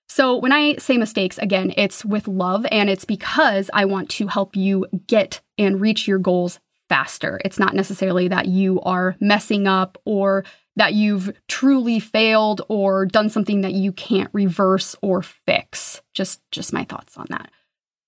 So, 0.08 0.36
when 0.36 0.52
I 0.52 0.76
say 0.76 0.96
mistakes, 0.96 1.38
again, 1.38 1.72
it's 1.76 2.04
with 2.04 2.28
love 2.28 2.66
and 2.70 2.88
it's 2.90 3.04
because 3.04 3.70
I 3.72 3.84
want 3.84 4.10
to 4.10 4.26
help 4.28 4.54
you 4.54 4.86
get 5.06 5.40
and 5.58 5.80
reach 5.80 6.06
your 6.06 6.18
goals 6.18 6.60
faster. 6.88 7.40
It's 7.44 7.58
not 7.58 7.74
necessarily 7.74 8.28
that 8.28 8.46
you 8.46 8.80
are 8.82 9.16
messing 9.20 9.66
up 9.66 9.98
or 10.04 10.44
that 10.76 10.94
you've 10.94 11.32
truly 11.48 12.00
failed 12.00 12.62
or 12.68 13.06
done 13.06 13.30
something 13.30 13.60
that 13.62 13.72
you 13.72 13.92
can't 13.92 14.30
reverse 14.32 14.96
or 15.02 15.22
fix. 15.22 16.02
Just 16.12 16.40
just 16.50 16.72
my 16.72 16.84
thoughts 16.84 17.16
on 17.16 17.26
that. 17.30 17.50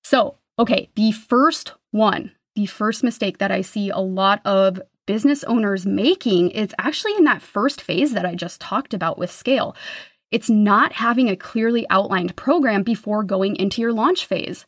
So, 0.04 0.36
okay, 0.58 0.90
the 0.94 1.12
first 1.12 1.72
one, 1.90 2.32
the 2.54 2.66
first 2.66 3.02
mistake 3.02 3.38
that 3.38 3.50
I 3.50 3.62
see 3.62 3.90
a 3.90 3.98
lot 3.98 4.40
of 4.44 4.80
business 5.06 5.44
owners 5.44 5.86
making 5.86 6.50
is 6.50 6.74
actually 6.78 7.14
in 7.16 7.24
that 7.24 7.42
first 7.42 7.80
phase 7.80 8.12
that 8.12 8.26
I 8.26 8.34
just 8.34 8.60
talked 8.60 8.92
about 8.92 9.18
with 9.18 9.30
scale. 9.30 9.76
It's 10.36 10.50
not 10.50 10.92
having 10.92 11.30
a 11.30 11.34
clearly 11.34 11.86
outlined 11.88 12.36
program 12.36 12.82
before 12.82 13.24
going 13.24 13.56
into 13.56 13.80
your 13.80 13.94
launch 13.94 14.26
phase. 14.26 14.66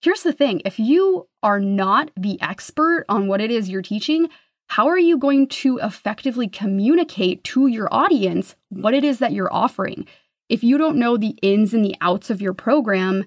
Here's 0.00 0.22
the 0.22 0.32
thing 0.32 0.62
if 0.64 0.78
you 0.78 1.26
are 1.42 1.58
not 1.58 2.12
the 2.16 2.40
expert 2.40 3.04
on 3.08 3.26
what 3.26 3.40
it 3.40 3.50
is 3.50 3.68
you're 3.68 3.82
teaching, 3.82 4.28
how 4.68 4.86
are 4.86 4.96
you 4.96 5.18
going 5.18 5.48
to 5.48 5.78
effectively 5.78 6.46
communicate 6.46 7.42
to 7.42 7.66
your 7.66 7.92
audience 7.92 8.54
what 8.68 8.94
it 8.94 9.02
is 9.02 9.18
that 9.18 9.32
you're 9.32 9.52
offering? 9.52 10.06
If 10.48 10.62
you 10.62 10.78
don't 10.78 11.00
know 11.00 11.16
the 11.16 11.36
ins 11.42 11.74
and 11.74 11.84
the 11.84 11.96
outs 12.00 12.30
of 12.30 12.40
your 12.40 12.54
program, 12.54 13.24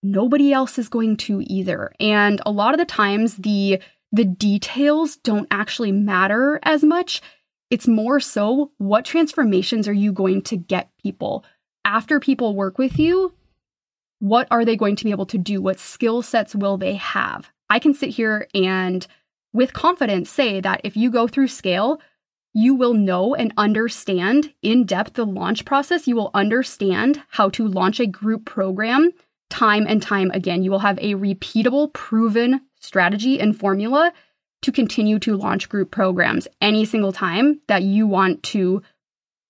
nobody 0.00 0.52
else 0.52 0.78
is 0.78 0.88
going 0.88 1.16
to 1.16 1.42
either. 1.44 1.90
And 1.98 2.40
a 2.46 2.52
lot 2.52 2.72
of 2.72 2.78
the 2.78 2.86
times 2.86 3.38
the 3.38 3.80
the 4.12 4.24
details 4.24 5.16
don't 5.16 5.48
actually 5.50 5.90
matter 5.90 6.60
as 6.62 6.84
much. 6.84 7.20
It's 7.72 7.88
more 7.88 8.20
so 8.20 8.70
what 8.76 9.06
transformations 9.06 9.88
are 9.88 9.94
you 9.94 10.12
going 10.12 10.42
to 10.42 10.58
get 10.58 10.90
people? 11.02 11.42
After 11.86 12.20
people 12.20 12.54
work 12.54 12.76
with 12.76 12.98
you, 12.98 13.32
what 14.18 14.46
are 14.50 14.62
they 14.62 14.76
going 14.76 14.94
to 14.96 15.04
be 15.04 15.10
able 15.10 15.24
to 15.24 15.38
do? 15.38 15.62
What 15.62 15.80
skill 15.80 16.20
sets 16.20 16.54
will 16.54 16.76
they 16.76 16.96
have? 16.96 17.50
I 17.70 17.78
can 17.78 17.94
sit 17.94 18.10
here 18.10 18.46
and 18.54 19.06
with 19.54 19.72
confidence 19.72 20.28
say 20.28 20.60
that 20.60 20.82
if 20.84 20.98
you 20.98 21.10
go 21.10 21.26
through 21.26 21.48
scale, 21.48 21.98
you 22.52 22.74
will 22.74 22.92
know 22.92 23.34
and 23.34 23.54
understand 23.56 24.52
in 24.60 24.84
depth 24.84 25.14
the 25.14 25.24
launch 25.24 25.64
process. 25.64 26.06
You 26.06 26.14
will 26.14 26.30
understand 26.34 27.22
how 27.30 27.48
to 27.48 27.66
launch 27.66 28.00
a 28.00 28.06
group 28.06 28.44
program 28.44 29.12
time 29.48 29.86
and 29.88 30.02
time 30.02 30.30
again. 30.32 30.62
You 30.62 30.72
will 30.72 30.80
have 30.80 30.98
a 30.98 31.14
repeatable, 31.14 31.90
proven 31.94 32.60
strategy 32.78 33.40
and 33.40 33.58
formula 33.58 34.12
to 34.62 34.72
continue 34.72 35.18
to 35.18 35.36
launch 35.36 35.68
group 35.68 35.90
programs 35.90 36.48
any 36.60 36.84
single 36.84 37.12
time 37.12 37.60
that 37.68 37.82
you 37.82 38.06
want 38.06 38.42
to 38.44 38.82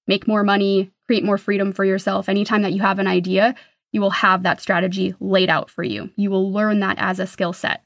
make 0.07 0.27
more 0.27 0.43
money, 0.43 0.91
create 1.07 1.25
more 1.25 1.39
freedom 1.39 1.73
for 1.73 1.85
yourself. 1.85 2.29
Anytime 2.29 2.63
that 2.63 2.73
you 2.73 2.81
have 2.81 2.99
an 2.99 3.07
idea, 3.07 3.55
you 3.93 4.01
will 4.01 4.11
have 4.11 4.43
that 4.43 4.61
strategy 4.61 5.15
laid 5.21 5.51
out 5.51 5.71
for 5.71 5.83
you. 5.83 6.11
You 6.17 6.31
will 6.31 6.51
learn 6.51 6.81
that 6.81 6.99
as 6.99 7.21
a 7.21 7.27
skill 7.27 7.53
set. 7.53 7.83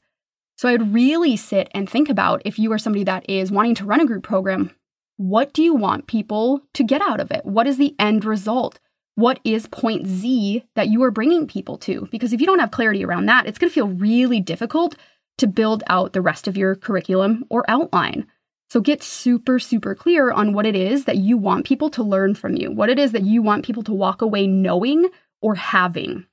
So 0.55 0.69
I'd 0.69 0.93
really 0.93 1.35
sit 1.35 1.69
and 1.73 1.87
think 1.87 2.09
about 2.09 2.41
if 2.45 2.57
you 2.57 2.71
are 2.71 2.79
somebody 2.79 3.03
that 3.03 3.29
is 3.29 3.51
wanting 3.51 3.75
to 3.75 3.85
run 3.85 4.01
a 4.01 4.05
group 4.05 4.23
program, 4.23 4.71
what 5.17 5.53
do 5.53 5.61
you 5.61 5.75
want 5.75 6.07
people 6.07 6.61
to 6.73 6.83
get 6.83 7.01
out 7.01 7.19
of 7.19 7.31
it? 7.31 7.45
What 7.45 7.67
is 7.67 7.77
the 7.77 7.95
end 7.99 8.25
result? 8.25 8.79
What 9.15 9.39
is 9.43 9.67
point 9.67 10.07
Z 10.07 10.63
that 10.75 10.87
you 10.87 11.03
are 11.03 11.11
bringing 11.11 11.47
people 11.47 11.77
to? 11.79 12.07
Because 12.11 12.33
if 12.33 12.39
you 12.39 12.47
don't 12.47 12.59
have 12.59 12.71
clarity 12.71 13.03
around 13.03 13.25
that, 13.25 13.45
it's 13.45 13.57
going 13.57 13.69
to 13.69 13.73
feel 13.73 13.87
really 13.87 14.39
difficult 14.39 14.95
to 15.37 15.47
build 15.47 15.83
out 15.87 16.13
the 16.13 16.21
rest 16.21 16.47
of 16.47 16.57
your 16.57 16.75
curriculum 16.75 17.45
or 17.49 17.69
outline. 17.69 18.27
So 18.69 18.81
get 18.81 19.01
super, 19.01 19.59
super 19.59 19.95
clear 19.95 20.31
on 20.31 20.53
what 20.53 20.65
it 20.65 20.75
is 20.75 21.05
that 21.05 21.17
you 21.17 21.37
want 21.37 21.65
people 21.65 21.89
to 21.91 22.03
learn 22.03 22.35
from 22.35 22.55
you, 22.55 22.71
what 22.71 22.89
it 22.89 22.99
is 22.99 23.13
that 23.13 23.23
you 23.23 23.41
want 23.41 23.65
people 23.65 23.83
to 23.83 23.93
walk 23.93 24.21
away 24.21 24.45
knowing 24.45 25.09
or 25.41 25.55
having. 25.55 26.25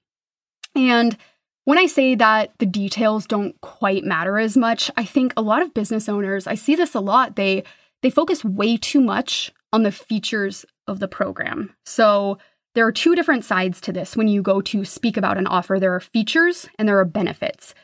And 0.74 1.16
when 1.64 1.78
I 1.78 1.86
say 1.86 2.14
that 2.16 2.52
the 2.58 2.66
details 2.66 3.26
don't 3.26 3.58
quite 3.60 4.04
matter 4.04 4.38
as 4.38 4.56
much, 4.56 4.90
I 4.96 5.04
think 5.04 5.32
a 5.36 5.42
lot 5.42 5.62
of 5.62 5.74
business 5.74 6.08
owners, 6.08 6.46
I 6.46 6.56
see 6.56 6.74
this 6.74 6.94
a 6.94 7.00
lot, 7.00 7.36
they 7.36 7.64
they 8.02 8.10
focus 8.10 8.44
way 8.44 8.76
too 8.76 9.00
much 9.00 9.50
on 9.72 9.82
the 9.82 9.92
features 9.92 10.66
of 10.86 10.98
the 10.98 11.08
program. 11.08 11.74
So 11.86 12.36
there 12.74 12.86
are 12.86 12.92
two 12.92 13.14
different 13.14 13.46
sides 13.46 13.80
to 13.82 13.92
this 13.92 14.14
when 14.14 14.28
you 14.28 14.42
go 14.42 14.60
to 14.60 14.84
speak 14.84 15.16
about 15.16 15.38
an 15.38 15.46
offer. 15.46 15.78
There 15.80 15.94
are 15.94 16.00
features 16.00 16.68
and 16.78 16.86
there 16.86 16.98
are 16.98 17.06
benefits. 17.06 17.74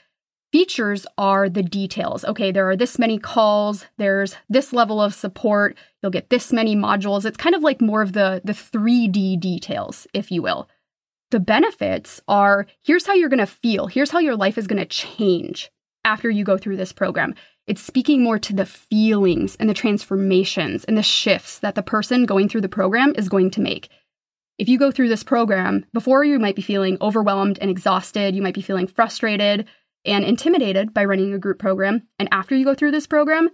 Features 0.53 1.07
are 1.17 1.49
the 1.49 1.63
details. 1.63 2.25
Okay, 2.25 2.51
there 2.51 2.69
are 2.69 2.77
this 2.77 2.99
many 2.99 3.19
calls, 3.19 3.87
there's 3.99 4.37
this 4.49 4.73
level 4.73 5.01
of 5.01 5.15
support, 5.15 5.77
you'll 6.03 6.11
get 6.11 6.31
this 6.31 6.53
many 6.53 6.75
modules. 6.75 7.25
It's 7.25 7.37
kind 7.37 7.55
of 7.55 7.63
like 7.63 7.81
more 7.81 8.03
of 8.03 8.15
the, 8.15 8.41
the 8.45 8.53
3D 8.53 9.39
details, 9.39 10.09
if 10.13 10.33
you 10.33 10.43
will. 10.43 10.69
The 11.31 11.39
benefits 11.39 12.21
are 12.27 12.67
here's 12.83 13.07
how 13.07 13.15
you're 13.15 13.29
going 13.29 13.39
to 13.39 13.47
feel, 13.47 13.87
here's 13.87 14.11
how 14.11 14.19
your 14.19 14.35
life 14.35 14.59
is 14.59 14.67
going 14.67 14.81
to 14.81 14.87
change 14.87 15.71
after 16.05 16.29
you 16.29 16.43
go 16.43 16.59
through 16.59 16.77
this 16.77 16.93
program. 16.93 17.35
It's 17.69 17.83
speaking 17.83 18.25
more 18.25 18.41
to 18.41 18.53
the 18.53 18.67
feelings 18.67 19.55
and 19.61 19.71
the 19.71 19.75
transformations 19.75 20.85
and 20.85 20.99
the 20.99 21.03
shifts 21.05 21.61
that 21.61 21.77
the 21.77 21.83
person 21.83 22.27
going 22.27 22.49
through 22.49 22.63
the 22.63 22.69
program 22.69 23.15
is 23.17 23.29
going 23.29 23.53
to 23.53 23.61
make. 23.61 23.89
If 24.59 24.69
you 24.69 24.79
go 24.79 24.91
through 24.91 25.09
this 25.09 25.23
program, 25.23 25.87
before 25.93 26.25
you 26.25 26.41
might 26.41 26.57
be 26.57 26.63
feeling 26.63 26.99
overwhelmed 27.01 27.59
and 27.61 27.71
exhausted, 27.71 28.35
you 28.35 28.43
might 28.43 28.55
be 28.55 28.61
feeling 28.61 28.89
frustrated, 28.89 29.67
and 30.05 30.25
intimidated 30.25 30.95
by 30.95 31.05
running 31.05 31.33
a 31.33 31.39
group 31.39 31.59
program. 31.59 32.07
And 32.19 32.29
after 32.33 32.55
you 32.55 32.65
go 32.65 32.75
through 32.75 32.93
this 32.93 33.07
program, 33.07 33.51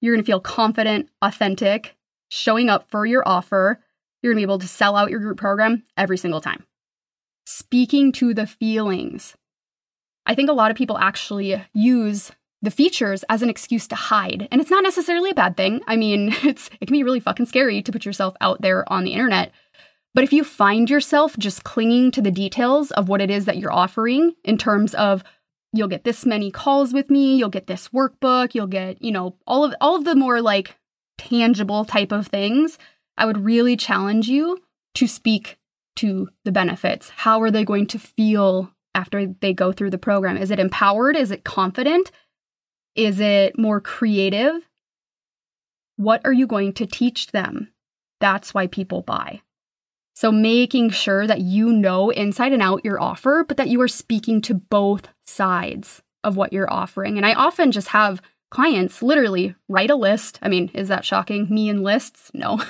you're 0.00 0.14
going 0.14 0.22
to 0.22 0.26
feel 0.26 0.40
confident, 0.40 1.08
authentic, 1.20 1.96
showing 2.28 2.68
up 2.68 2.90
for 2.90 3.04
your 3.04 3.26
offer. 3.26 3.80
You're 4.22 4.32
going 4.32 4.42
to 4.42 4.46
be 4.46 4.50
able 4.50 4.58
to 4.58 4.68
sell 4.68 4.96
out 4.96 5.10
your 5.10 5.20
group 5.20 5.38
program 5.38 5.84
every 5.96 6.18
single 6.18 6.40
time. 6.40 6.64
Speaking 7.44 8.12
to 8.12 8.32
the 8.32 8.46
feelings. 8.46 9.36
I 10.26 10.34
think 10.34 10.48
a 10.48 10.54
lot 10.54 10.70
of 10.70 10.76
people 10.76 10.98
actually 10.98 11.62
use 11.72 12.30
the 12.62 12.70
features 12.70 13.24
as 13.28 13.42
an 13.42 13.50
excuse 13.50 13.86
to 13.88 13.94
hide. 13.94 14.46
And 14.50 14.60
it's 14.60 14.70
not 14.70 14.82
necessarily 14.82 15.30
a 15.30 15.34
bad 15.34 15.56
thing. 15.56 15.80
I 15.86 15.96
mean, 15.96 16.34
it's 16.42 16.70
it 16.80 16.86
can 16.86 16.92
be 16.92 17.02
really 17.02 17.20
fucking 17.20 17.46
scary 17.46 17.82
to 17.82 17.92
put 17.92 18.04
yourself 18.04 18.34
out 18.40 18.60
there 18.60 18.90
on 18.92 19.04
the 19.04 19.12
internet. 19.12 19.52
But 20.14 20.24
if 20.24 20.32
you 20.32 20.44
find 20.44 20.90
yourself 20.90 21.36
just 21.38 21.64
clinging 21.64 22.10
to 22.12 22.22
the 22.22 22.32
details 22.32 22.90
of 22.92 23.08
what 23.08 23.20
it 23.20 23.30
is 23.30 23.44
that 23.44 23.58
you're 23.58 23.72
offering 23.72 24.34
in 24.44 24.58
terms 24.58 24.94
of 24.94 25.22
you'll 25.72 25.88
get 25.88 26.04
this 26.04 26.26
many 26.26 26.50
calls 26.50 26.92
with 26.92 27.10
me, 27.10 27.36
you'll 27.36 27.48
get 27.48 27.66
this 27.66 27.88
workbook, 27.88 28.54
you'll 28.54 28.66
get, 28.66 29.02
you 29.02 29.12
know, 29.12 29.36
all 29.46 29.64
of 29.64 29.74
all 29.80 29.96
of 29.96 30.04
the 30.04 30.14
more 30.14 30.40
like 30.40 30.76
tangible 31.18 31.84
type 31.84 32.12
of 32.12 32.26
things, 32.26 32.78
I 33.16 33.26
would 33.26 33.44
really 33.44 33.76
challenge 33.76 34.28
you 34.28 34.62
to 34.94 35.06
speak 35.06 35.58
to 35.96 36.28
the 36.44 36.52
benefits. 36.52 37.10
How 37.10 37.42
are 37.42 37.50
they 37.50 37.64
going 37.64 37.86
to 37.88 37.98
feel 37.98 38.72
after 38.94 39.26
they 39.26 39.52
go 39.52 39.72
through 39.72 39.90
the 39.90 39.98
program? 39.98 40.36
Is 40.36 40.50
it 40.50 40.58
empowered? 40.58 41.16
Is 41.16 41.30
it 41.30 41.44
confident? 41.44 42.10
Is 42.96 43.20
it 43.20 43.58
more 43.58 43.80
creative? 43.80 44.68
What 45.96 46.22
are 46.24 46.32
you 46.32 46.46
going 46.46 46.72
to 46.74 46.86
teach 46.86 47.28
them? 47.28 47.72
That's 48.20 48.54
why 48.54 48.66
people 48.66 49.02
buy. 49.02 49.42
So, 50.20 50.30
making 50.30 50.90
sure 50.90 51.26
that 51.26 51.40
you 51.40 51.72
know 51.72 52.10
inside 52.10 52.52
and 52.52 52.60
out 52.60 52.84
your 52.84 53.00
offer, 53.00 53.42
but 53.48 53.56
that 53.56 53.68
you 53.70 53.80
are 53.80 53.88
speaking 53.88 54.42
to 54.42 54.52
both 54.52 55.08
sides 55.24 56.02
of 56.22 56.36
what 56.36 56.52
you're 56.52 56.70
offering. 56.70 57.16
And 57.16 57.24
I 57.24 57.32
often 57.32 57.72
just 57.72 57.88
have 57.88 58.20
clients 58.50 59.02
literally 59.02 59.54
write 59.66 59.88
a 59.88 59.94
list. 59.94 60.38
I 60.42 60.50
mean, 60.50 60.70
is 60.74 60.88
that 60.88 61.06
shocking? 61.06 61.48
Me 61.48 61.70
and 61.70 61.82
lists? 61.82 62.30
No. 62.34 62.62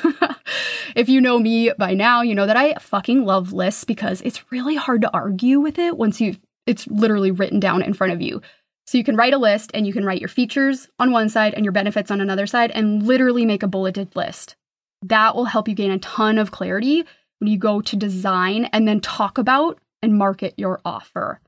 if 0.94 1.08
you 1.08 1.20
know 1.20 1.40
me 1.40 1.72
by 1.76 1.92
now, 1.92 2.22
you 2.22 2.36
know 2.36 2.46
that 2.46 2.56
I 2.56 2.74
fucking 2.74 3.24
love 3.24 3.52
lists 3.52 3.82
because 3.82 4.20
it's 4.20 4.52
really 4.52 4.76
hard 4.76 5.02
to 5.02 5.12
argue 5.12 5.58
with 5.58 5.76
it 5.76 5.96
once 5.96 6.20
you've 6.20 6.38
it's 6.68 6.86
literally 6.86 7.32
written 7.32 7.58
down 7.58 7.82
in 7.82 7.94
front 7.94 8.12
of 8.12 8.22
you. 8.22 8.40
So 8.86 8.96
you 8.96 9.02
can 9.02 9.16
write 9.16 9.34
a 9.34 9.38
list 9.38 9.72
and 9.74 9.88
you 9.88 9.92
can 9.92 10.04
write 10.04 10.20
your 10.20 10.28
features 10.28 10.86
on 11.00 11.10
one 11.10 11.28
side 11.28 11.54
and 11.54 11.64
your 11.64 11.72
benefits 11.72 12.12
on 12.12 12.20
another 12.20 12.46
side 12.46 12.70
and 12.70 13.02
literally 13.02 13.44
make 13.44 13.64
a 13.64 13.66
bulleted 13.66 14.14
list. 14.14 14.54
That 15.02 15.34
will 15.34 15.46
help 15.46 15.66
you 15.66 15.74
gain 15.74 15.90
a 15.90 15.98
ton 15.98 16.38
of 16.38 16.52
clarity 16.52 17.06
when 17.40 17.50
you 17.50 17.58
go 17.58 17.80
to 17.80 17.96
design 17.96 18.66
and 18.66 18.86
then 18.86 19.00
talk 19.00 19.38
about 19.38 19.78
and 20.02 20.16
market 20.16 20.54
your 20.56 20.80
offer. 20.84 21.40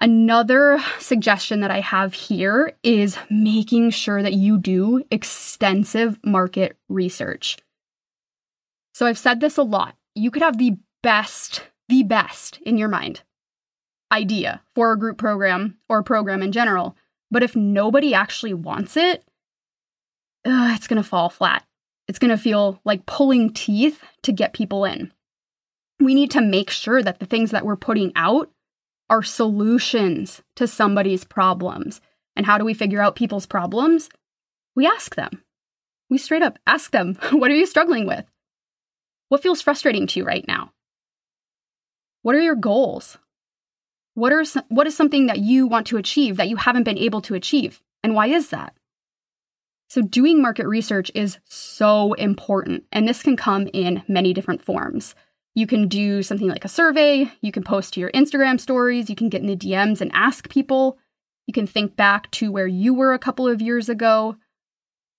Another 0.00 0.78
suggestion 1.00 1.60
that 1.60 1.70
I 1.70 1.80
have 1.80 2.14
here 2.14 2.72
is 2.84 3.16
making 3.30 3.90
sure 3.90 4.22
that 4.22 4.34
you 4.34 4.58
do 4.58 5.02
extensive 5.10 6.18
market 6.24 6.76
research. 6.88 7.56
So 8.94 9.06
I've 9.06 9.18
said 9.18 9.40
this 9.40 9.56
a 9.56 9.62
lot. 9.62 9.96
You 10.14 10.30
could 10.30 10.42
have 10.42 10.58
the 10.58 10.76
best, 11.02 11.62
the 11.88 12.02
best 12.04 12.58
in 12.62 12.78
your 12.78 12.88
mind 12.88 13.22
idea 14.10 14.62
for 14.74 14.92
a 14.92 14.98
group 14.98 15.18
program 15.18 15.76
or 15.88 15.98
a 15.98 16.04
program 16.04 16.42
in 16.42 16.52
general, 16.52 16.96
but 17.30 17.42
if 17.42 17.54
nobody 17.54 18.14
actually 18.14 18.54
wants 18.54 18.96
it, 18.96 19.22
ugh, 20.44 20.74
it's 20.74 20.86
going 20.86 21.02
to 21.02 21.08
fall 21.08 21.28
flat. 21.28 21.64
It's 22.08 22.18
going 22.18 22.30
to 22.30 22.42
feel 22.42 22.80
like 22.84 23.06
pulling 23.06 23.52
teeth 23.52 24.02
to 24.22 24.32
get 24.32 24.54
people 24.54 24.84
in. 24.84 25.12
We 26.00 26.14
need 26.14 26.30
to 26.32 26.40
make 26.40 26.70
sure 26.70 27.02
that 27.02 27.20
the 27.20 27.26
things 27.26 27.50
that 27.50 27.66
we're 27.66 27.76
putting 27.76 28.12
out 28.16 28.50
are 29.10 29.22
solutions 29.22 30.42
to 30.56 30.66
somebody's 30.66 31.24
problems. 31.24 32.00
And 32.34 32.46
how 32.46 32.56
do 32.56 32.64
we 32.64 32.74
figure 32.74 33.02
out 33.02 33.16
people's 33.16 33.46
problems? 33.46 34.08
We 34.74 34.86
ask 34.86 35.14
them. 35.14 35.42
We 36.08 36.18
straight 36.18 36.42
up 36.42 36.58
ask 36.66 36.90
them, 36.92 37.18
What 37.32 37.50
are 37.50 37.56
you 37.56 37.66
struggling 37.66 38.06
with? 38.06 38.24
What 39.28 39.42
feels 39.42 39.60
frustrating 39.60 40.06
to 40.06 40.20
you 40.20 40.24
right 40.24 40.46
now? 40.48 40.72
What 42.22 42.34
are 42.34 42.40
your 42.40 42.56
goals? 42.56 43.18
What, 44.14 44.32
are, 44.32 44.44
what 44.68 44.86
is 44.86 44.96
something 44.96 45.26
that 45.26 45.38
you 45.38 45.66
want 45.66 45.86
to 45.88 45.96
achieve 45.96 46.36
that 46.36 46.48
you 46.48 46.56
haven't 46.56 46.84
been 46.84 46.98
able 46.98 47.20
to 47.22 47.34
achieve? 47.34 47.82
And 48.02 48.14
why 48.14 48.28
is 48.28 48.48
that? 48.50 48.74
So, 49.88 50.02
doing 50.02 50.42
market 50.42 50.66
research 50.66 51.10
is 51.14 51.38
so 51.44 52.12
important, 52.14 52.84
and 52.92 53.08
this 53.08 53.22
can 53.22 53.36
come 53.36 53.68
in 53.72 54.02
many 54.06 54.34
different 54.34 54.62
forms. 54.62 55.14
You 55.54 55.66
can 55.66 55.88
do 55.88 56.22
something 56.22 56.46
like 56.46 56.66
a 56.66 56.68
survey, 56.68 57.32
you 57.40 57.52
can 57.52 57.64
post 57.64 57.94
to 57.94 58.00
your 58.00 58.10
Instagram 58.12 58.60
stories, 58.60 59.08
you 59.08 59.16
can 59.16 59.30
get 59.30 59.40
in 59.40 59.46
the 59.46 59.56
DMs 59.56 60.02
and 60.02 60.10
ask 60.12 60.48
people, 60.50 60.98
you 61.46 61.54
can 61.54 61.66
think 61.66 61.96
back 61.96 62.30
to 62.32 62.52
where 62.52 62.66
you 62.66 62.92
were 62.92 63.14
a 63.14 63.18
couple 63.18 63.48
of 63.48 63.62
years 63.62 63.88
ago. 63.88 64.36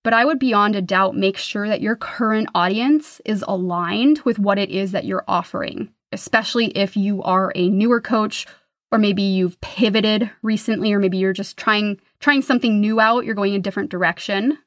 But 0.04 0.14
I 0.14 0.24
would 0.24 0.38
beyond 0.38 0.76
a 0.76 0.80
doubt 0.80 1.16
make 1.16 1.36
sure 1.36 1.68
that 1.68 1.82
your 1.82 1.96
current 1.96 2.48
audience 2.54 3.20
is 3.24 3.44
aligned 3.46 4.20
with 4.20 4.38
what 4.38 4.56
it 4.56 4.70
is 4.70 4.92
that 4.92 5.04
you're 5.04 5.24
offering, 5.26 5.92
especially 6.12 6.66
if 6.68 6.96
you 6.96 7.22
are 7.22 7.52
a 7.54 7.68
newer 7.68 8.00
coach 8.00 8.46
or 8.92 8.98
maybe 8.98 9.22
you've 9.22 9.60
pivoted 9.60 10.30
recently 10.42 10.92
or 10.92 11.00
maybe 11.00 11.18
you're 11.18 11.32
just 11.32 11.56
trying 11.56 12.00
trying 12.20 12.42
something 12.42 12.80
new 12.80 13.00
out, 13.00 13.24
you're 13.24 13.34
going 13.34 13.54
a 13.54 13.58
different 13.58 13.90
direction. 13.90 14.58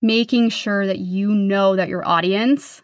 Making 0.00 0.50
sure 0.50 0.86
that 0.86 0.98
you 0.98 1.28
know 1.28 1.76
that 1.76 1.88
your 1.88 2.06
audience 2.06 2.82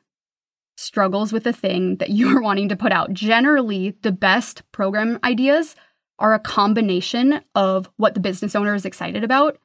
struggles 0.77 1.33
with 1.33 1.45
the 1.45 1.53
thing 1.53 1.97
that 1.97 2.11
you're 2.11 2.41
wanting 2.41 2.69
to 2.69 2.77
put 2.77 2.93
out. 2.93 3.13
Generally, 3.13 3.97
the 4.03 4.13
best 4.13 4.63
program 4.73 5.19
ideas 5.25 5.77
are 6.19 6.35
a 6.35 6.39
combination 6.39 7.41
of 7.55 7.89
what 7.97 8.15
the 8.15 8.21
business 8.21 8.55
owner 8.55 8.75
is 8.75 8.85
excited 8.85 9.25
about 9.25 9.59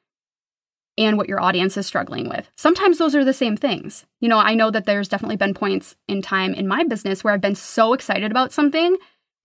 and 0.97 1.17
what 1.17 1.27
your 1.27 1.41
audience 1.41 1.75
is 1.75 1.85
struggling 1.85 2.29
with. 2.29 2.49
Sometimes 2.55 2.97
those 2.97 3.15
are 3.15 3.25
the 3.25 3.33
same 3.33 3.57
things. 3.57 4.05
You 4.21 4.29
know, 4.29 4.37
I 4.37 4.53
know 4.53 4.71
that 4.71 4.85
there's 4.85 5.09
definitely 5.09 5.35
been 5.35 5.53
points 5.53 5.97
in 6.07 6.21
time 6.21 6.53
in 6.53 6.67
my 6.67 6.85
business 6.85 7.23
where 7.23 7.33
I've 7.33 7.41
been 7.41 7.55
so 7.55 7.91
excited 7.91 8.31
about 8.31 8.53
something 8.53 8.95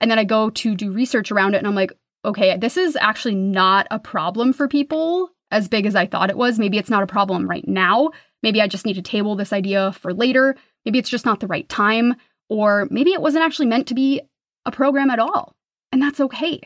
and 0.00 0.10
then 0.10 0.18
I 0.18 0.24
go 0.24 0.50
to 0.50 0.74
do 0.76 0.92
research 0.92 1.32
around 1.32 1.54
it 1.54 1.58
and 1.58 1.66
I'm 1.66 1.74
like, 1.74 1.92
okay, 2.24 2.56
this 2.56 2.76
is 2.76 2.96
actually 3.00 3.34
not 3.34 3.86
a 3.90 3.98
problem 3.98 4.52
for 4.52 4.68
people 4.68 5.30
as 5.50 5.68
big 5.68 5.86
as 5.86 5.94
I 5.94 6.06
thought 6.06 6.30
it 6.30 6.36
was. 6.36 6.58
Maybe 6.58 6.78
it's 6.78 6.90
not 6.90 7.02
a 7.02 7.08
problem 7.08 7.48
right 7.48 7.66
now. 7.66 8.10
Maybe 8.42 8.60
I 8.60 8.68
just 8.68 8.86
need 8.86 8.94
to 8.94 9.02
table 9.02 9.34
this 9.34 9.52
idea 9.52 9.92
for 9.92 10.12
later. 10.12 10.56
Maybe 10.84 10.98
it's 10.98 11.10
just 11.10 11.26
not 11.26 11.40
the 11.40 11.46
right 11.46 11.68
time. 11.68 12.16
Or 12.48 12.88
maybe 12.90 13.12
it 13.12 13.22
wasn't 13.22 13.44
actually 13.44 13.66
meant 13.66 13.86
to 13.88 13.94
be 13.94 14.20
a 14.64 14.70
program 14.70 15.10
at 15.10 15.18
all. 15.18 15.54
And 15.92 16.02
that's 16.02 16.20
okay. 16.20 16.60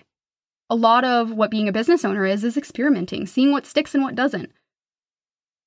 A 0.71 0.75
lot 0.75 1.05
of 1.05 1.31
what 1.31 1.51
being 1.51 1.69
a 1.69 1.73
business 1.73 2.05
owner 2.05 2.25
is, 2.25 2.43
is 2.43 2.57
experimenting, 2.57 3.27
seeing 3.27 3.53
what 3.53 3.67
sticks 3.67 3.95
and 3.95 4.03
what 4.03 4.15
doesn't. 4.15 4.51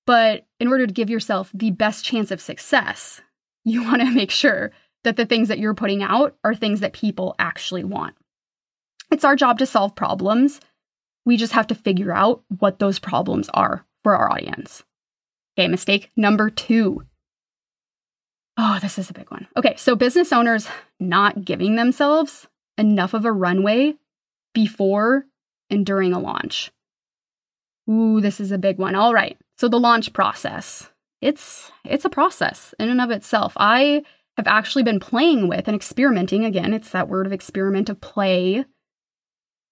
But 0.05 0.45
in 0.59 0.67
order 0.67 0.87
to 0.87 0.93
give 0.93 1.09
yourself 1.09 1.51
the 1.53 1.71
best 1.71 2.03
chance 2.03 2.31
of 2.31 2.41
success, 2.41 3.21
you 3.63 3.83
want 3.85 4.01
to 4.01 4.11
make 4.11 4.31
sure 4.31 4.71
that 5.03 5.17
the 5.17 5.25
things 5.25 5.47
that 5.47 5.59
you're 5.59 5.73
putting 5.73 6.03
out 6.03 6.35
are 6.43 6.55
things 6.55 6.79
that 6.79 6.93
people 6.93 7.35
actually 7.39 7.83
want. 7.83 8.15
It's 9.09 9.23
our 9.23 9.35
job 9.35 9.59
to 9.59 9.65
solve 9.65 9.95
problems. 9.95 10.59
We 11.25 11.37
just 11.37 11.53
have 11.53 11.67
to 11.67 11.75
figure 11.75 12.11
out 12.11 12.43
what 12.59 12.79
those 12.79 12.99
problems 12.99 13.49
are 13.53 13.85
for 14.03 14.15
our 14.15 14.31
audience. 14.31 14.83
Okay, 15.57 15.67
mistake 15.67 16.11
number 16.15 16.49
two. 16.49 17.03
Oh, 18.57 18.79
this 18.81 18.97
is 18.97 19.09
a 19.09 19.13
big 19.13 19.29
one. 19.29 19.47
Okay, 19.55 19.75
so 19.77 19.95
business 19.95 20.31
owners 20.33 20.67
not 20.99 21.45
giving 21.45 21.75
themselves 21.75 22.47
enough 22.77 23.13
of 23.13 23.25
a 23.25 23.31
runway 23.31 23.95
before 24.53 25.25
and 25.69 25.85
during 25.85 26.13
a 26.13 26.19
launch. 26.19 26.71
Ooh, 27.89 28.19
this 28.19 28.39
is 28.39 28.51
a 28.51 28.57
big 28.57 28.77
one. 28.77 28.95
All 28.95 29.13
right. 29.13 29.37
So 29.57 29.67
the 29.67 29.79
launch 29.79 30.13
process. 30.13 30.91
It's 31.21 31.71
it's 31.83 32.05
a 32.05 32.09
process 32.09 32.75
in 32.79 32.89
and 32.89 33.01
of 33.01 33.09
itself. 33.09 33.53
I 33.57 34.03
have 34.37 34.47
actually 34.47 34.83
been 34.83 34.99
playing 34.99 35.47
with 35.47 35.67
and 35.67 35.75
experimenting 35.75 36.45
again, 36.45 36.73
it's 36.73 36.91
that 36.91 37.09
word 37.09 37.25
of 37.25 37.33
experiment 37.33 37.89
of 37.89 37.99
play 38.01 38.65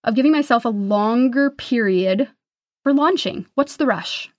of 0.05 0.15
giving 0.15 0.31
myself 0.31 0.63
a 0.63 0.69
longer 0.69 1.49
period 1.49 2.29
for 2.83 2.93
launching. 2.93 3.47
What's 3.55 3.75
the 3.75 3.85
rush? 3.85 4.31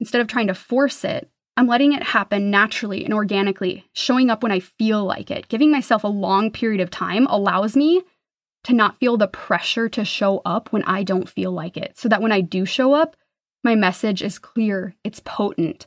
Instead 0.00 0.20
of 0.20 0.26
trying 0.26 0.48
to 0.48 0.54
force 0.54 1.04
it, 1.04 1.28
I'm 1.56 1.66
letting 1.66 1.92
it 1.92 2.02
happen 2.02 2.50
naturally 2.50 3.04
and 3.04 3.12
organically, 3.12 3.84
showing 3.92 4.30
up 4.30 4.42
when 4.42 4.50
I 4.50 4.58
feel 4.58 5.04
like 5.04 5.30
it. 5.30 5.48
Giving 5.48 5.70
myself 5.70 6.02
a 6.02 6.08
long 6.08 6.50
period 6.50 6.80
of 6.80 6.90
time 6.90 7.26
allows 7.26 7.76
me 7.76 8.02
to 8.64 8.72
not 8.72 8.98
feel 8.98 9.16
the 9.16 9.28
pressure 9.28 9.88
to 9.90 10.04
show 10.04 10.40
up 10.44 10.72
when 10.72 10.82
I 10.84 11.02
don't 11.02 11.28
feel 11.28 11.52
like 11.52 11.76
it. 11.76 11.98
So 11.98 12.08
that 12.08 12.22
when 12.22 12.32
I 12.32 12.40
do 12.40 12.64
show 12.64 12.94
up, 12.94 13.16
my 13.62 13.74
message 13.74 14.22
is 14.22 14.38
clear, 14.38 14.94
it's 15.04 15.20
potent. 15.20 15.86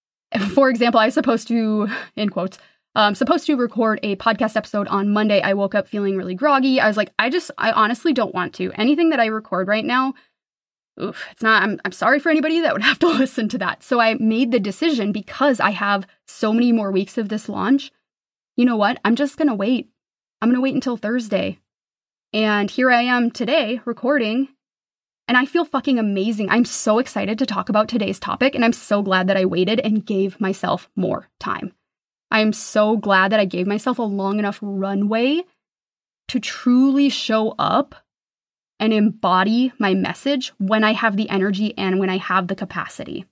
For 0.54 0.68
example, 0.68 1.00
I 1.00 1.06
was 1.06 1.14
supposed 1.14 1.48
to, 1.48 1.88
in 2.14 2.28
quotes, 2.28 2.58
um, 2.96 3.14
supposed 3.14 3.44
to 3.46 3.56
record 3.56 4.00
a 4.02 4.16
podcast 4.16 4.56
episode 4.56 4.88
on 4.88 5.10
Monday. 5.10 5.42
I 5.42 5.52
woke 5.52 5.74
up 5.74 5.86
feeling 5.86 6.16
really 6.16 6.34
groggy. 6.34 6.80
I 6.80 6.88
was 6.88 6.96
like, 6.96 7.12
I 7.18 7.28
just, 7.28 7.50
I 7.58 7.70
honestly 7.70 8.14
don't 8.14 8.34
want 8.34 8.54
to. 8.54 8.72
Anything 8.72 9.10
that 9.10 9.20
I 9.20 9.26
record 9.26 9.68
right 9.68 9.84
now, 9.84 10.14
oof, 11.00 11.26
it's 11.30 11.42
not, 11.42 11.62
I'm, 11.62 11.78
I'm 11.84 11.92
sorry 11.92 12.18
for 12.18 12.30
anybody 12.30 12.62
that 12.62 12.72
would 12.72 12.82
have 12.82 12.98
to 13.00 13.08
listen 13.18 13.50
to 13.50 13.58
that. 13.58 13.82
So 13.82 14.00
I 14.00 14.14
made 14.14 14.50
the 14.50 14.58
decision 14.58 15.12
because 15.12 15.60
I 15.60 15.70
have 15.70 16.06
so 16.26 16.54
many 16.54 16.72
more 16.72 16.90
weeks 16.90 17.18
of 17.18 17.28
this 17.28 17.50
launch. 17.50 17.92
You 18.56 18.64
know 18.64 18.76
what? 18.76 18.98
I'm 19.04 19.14
just 19.14 19.36
going 19.36 19.48
to 19.48 19.54
wait. 19.54 19.90
I'm 20.40 20.48
going 20.48 20.56
to 20.56 20.62
wait 20.62 20.74
until 20.74 20.96
Thursday. 20.96 21.58
And 22.32 22.70
here 22.70 22.90
I 22.90 23.02
am 23.02 23.30
today 23.30 23.82
recording. 23.84 24.48
And 25.28 25.36
I 25.36 25.44
feel 25.44 25.66
fucking 25.66 25.98
amazing. 25.98 26.48
I'm 26.48 26.64
so 26.64 26.98
excited 26.98 27.38
to 27.40 27.46
talk 27.46 27.68
about 27.68 27.88
today's 27.88 28.18
topic. 28.18 28.54
And 28.54 28.64
I'm 28.64 28.72
so 28.72 29.02
glad 29.02 29.26
that 29.26 29.36
I 29.36 29.44
waited 29.44 29.80
and 29.80 30.06
gave 30.06 30.40
myself 30.40 30.88
more 30.96 31.28
time. 31.38 31.74
I 32.30 32.40
am 32.40 32.52
so 32.52 32.96
glad 32.96 33.32
that 33.32 33.40
I 33.40 33.44
gave 33.44 33.66
myself 33.66 33.98
a 33.98 34.02
long 34.02 34.38
enough 34.38 34.58
runway 34.60 35.42
to 36.28 36.40
truly 36.40 37.08
show 37.08 37.54
up 37.58 37.94
and 38.78 38.92
embody 38.92 39.72
my 39.78 39.94
message 39.94 40.52
when 40.58 40.84
I 40.84 40.92
have 40.92 41.16
the 41.16 41.30
energy 41.30 41.76
and 41.78 41.98
when 41.98 42.10
I 42.10 42.18
have 42.18 42.48
the 42.48 42.56
capacity. 42.56 43.26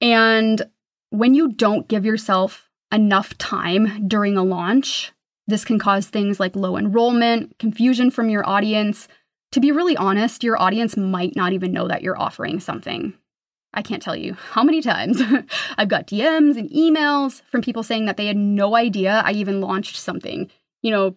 And 0.00 0.62
when 1.10 1.34
you 1.34 1.52
don't 1.52 1.86
give 1.86 2.04
yourself 2.04 2.68
enough 2.90 3.36
time 3.38 4.08
during 4.08 4.36
a 4.36 4.42
launch, 4.42 5.12
this 5.46 5.64
can 5.64 5.78
cause 5.78 6.06
things 6.06 6.40
like 6.40 6.56
low 6.56 6.76
enrollment, 6.76 7.58
confusion 7.58 8.10
from 8.10 8.30
your 8.30 8.48
audience. 8.48 9.06
To 9.52 9.60
be 9.60 9.70
really 9.70 9.96
honest, 9.96 10.42
your 10.42 10.60
audience 10.60 10.96
might 10.96 11.36
not 11.36 11.52
even 11.52 11.72
know 11.72 11.86
that 11.86 12.02
you're 12.02 12.18
offering 12.18 12.58
something. 12.58 13.14
I 13.74 13.82
can't 13.82 14.02
tell 14.02 14.16
you 14.16 14.34
how 14.52 14.62
many 14.62 14.80
times 14.80 15.20
I've 15.78 15.88
got 15.88 16.06
DMs 16.06 16.56
and 16.56 16.70
emails 16.70 17.42
from 17.50 17.60
people 17.60 17.82
saying 17.82 18.06
that 18.06 18.16
they 18.16 18.26
had 18.26 18.36
no 18.36 18.76
idea 18.76 19.22
I 19.24 19.32
even 19.32 19.60
launched 19.60 19.96
something. 19.96 20.50
You 20.80 20.90
know, 20.90 21.16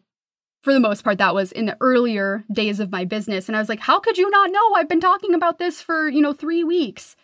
for 0.64 0.74
the 0.74 0.80
most 0.80 1.04
part, 1.04 1.20
that 1.20 1.36
was 1.36 1.52
in 1.52 1.68
the 1.68 1.78
earlier 1.80 2.44
days 2.52 2.80
of 2.80 2.92
my 2.92 3.06
business. 3.06 3.48
And 3.48 3.56
I 3.56 3.60
was 3.60 3.70
like, 3.70 3.80
how 3.80 4.00
could 4.00 4.18
you 4.18 4.30
not 4.30 4.52
know? 4.52 4.74
I've 4.76 4.90
been 4.90 5.00
talking 5.00 5.34
about 5.34 5.60
this 5.60 5.82
for, 5.82 6.10
you 6.10 6.22
know, 6.22 6.34
three 6.34 6.64
weeks. 6.64 7.16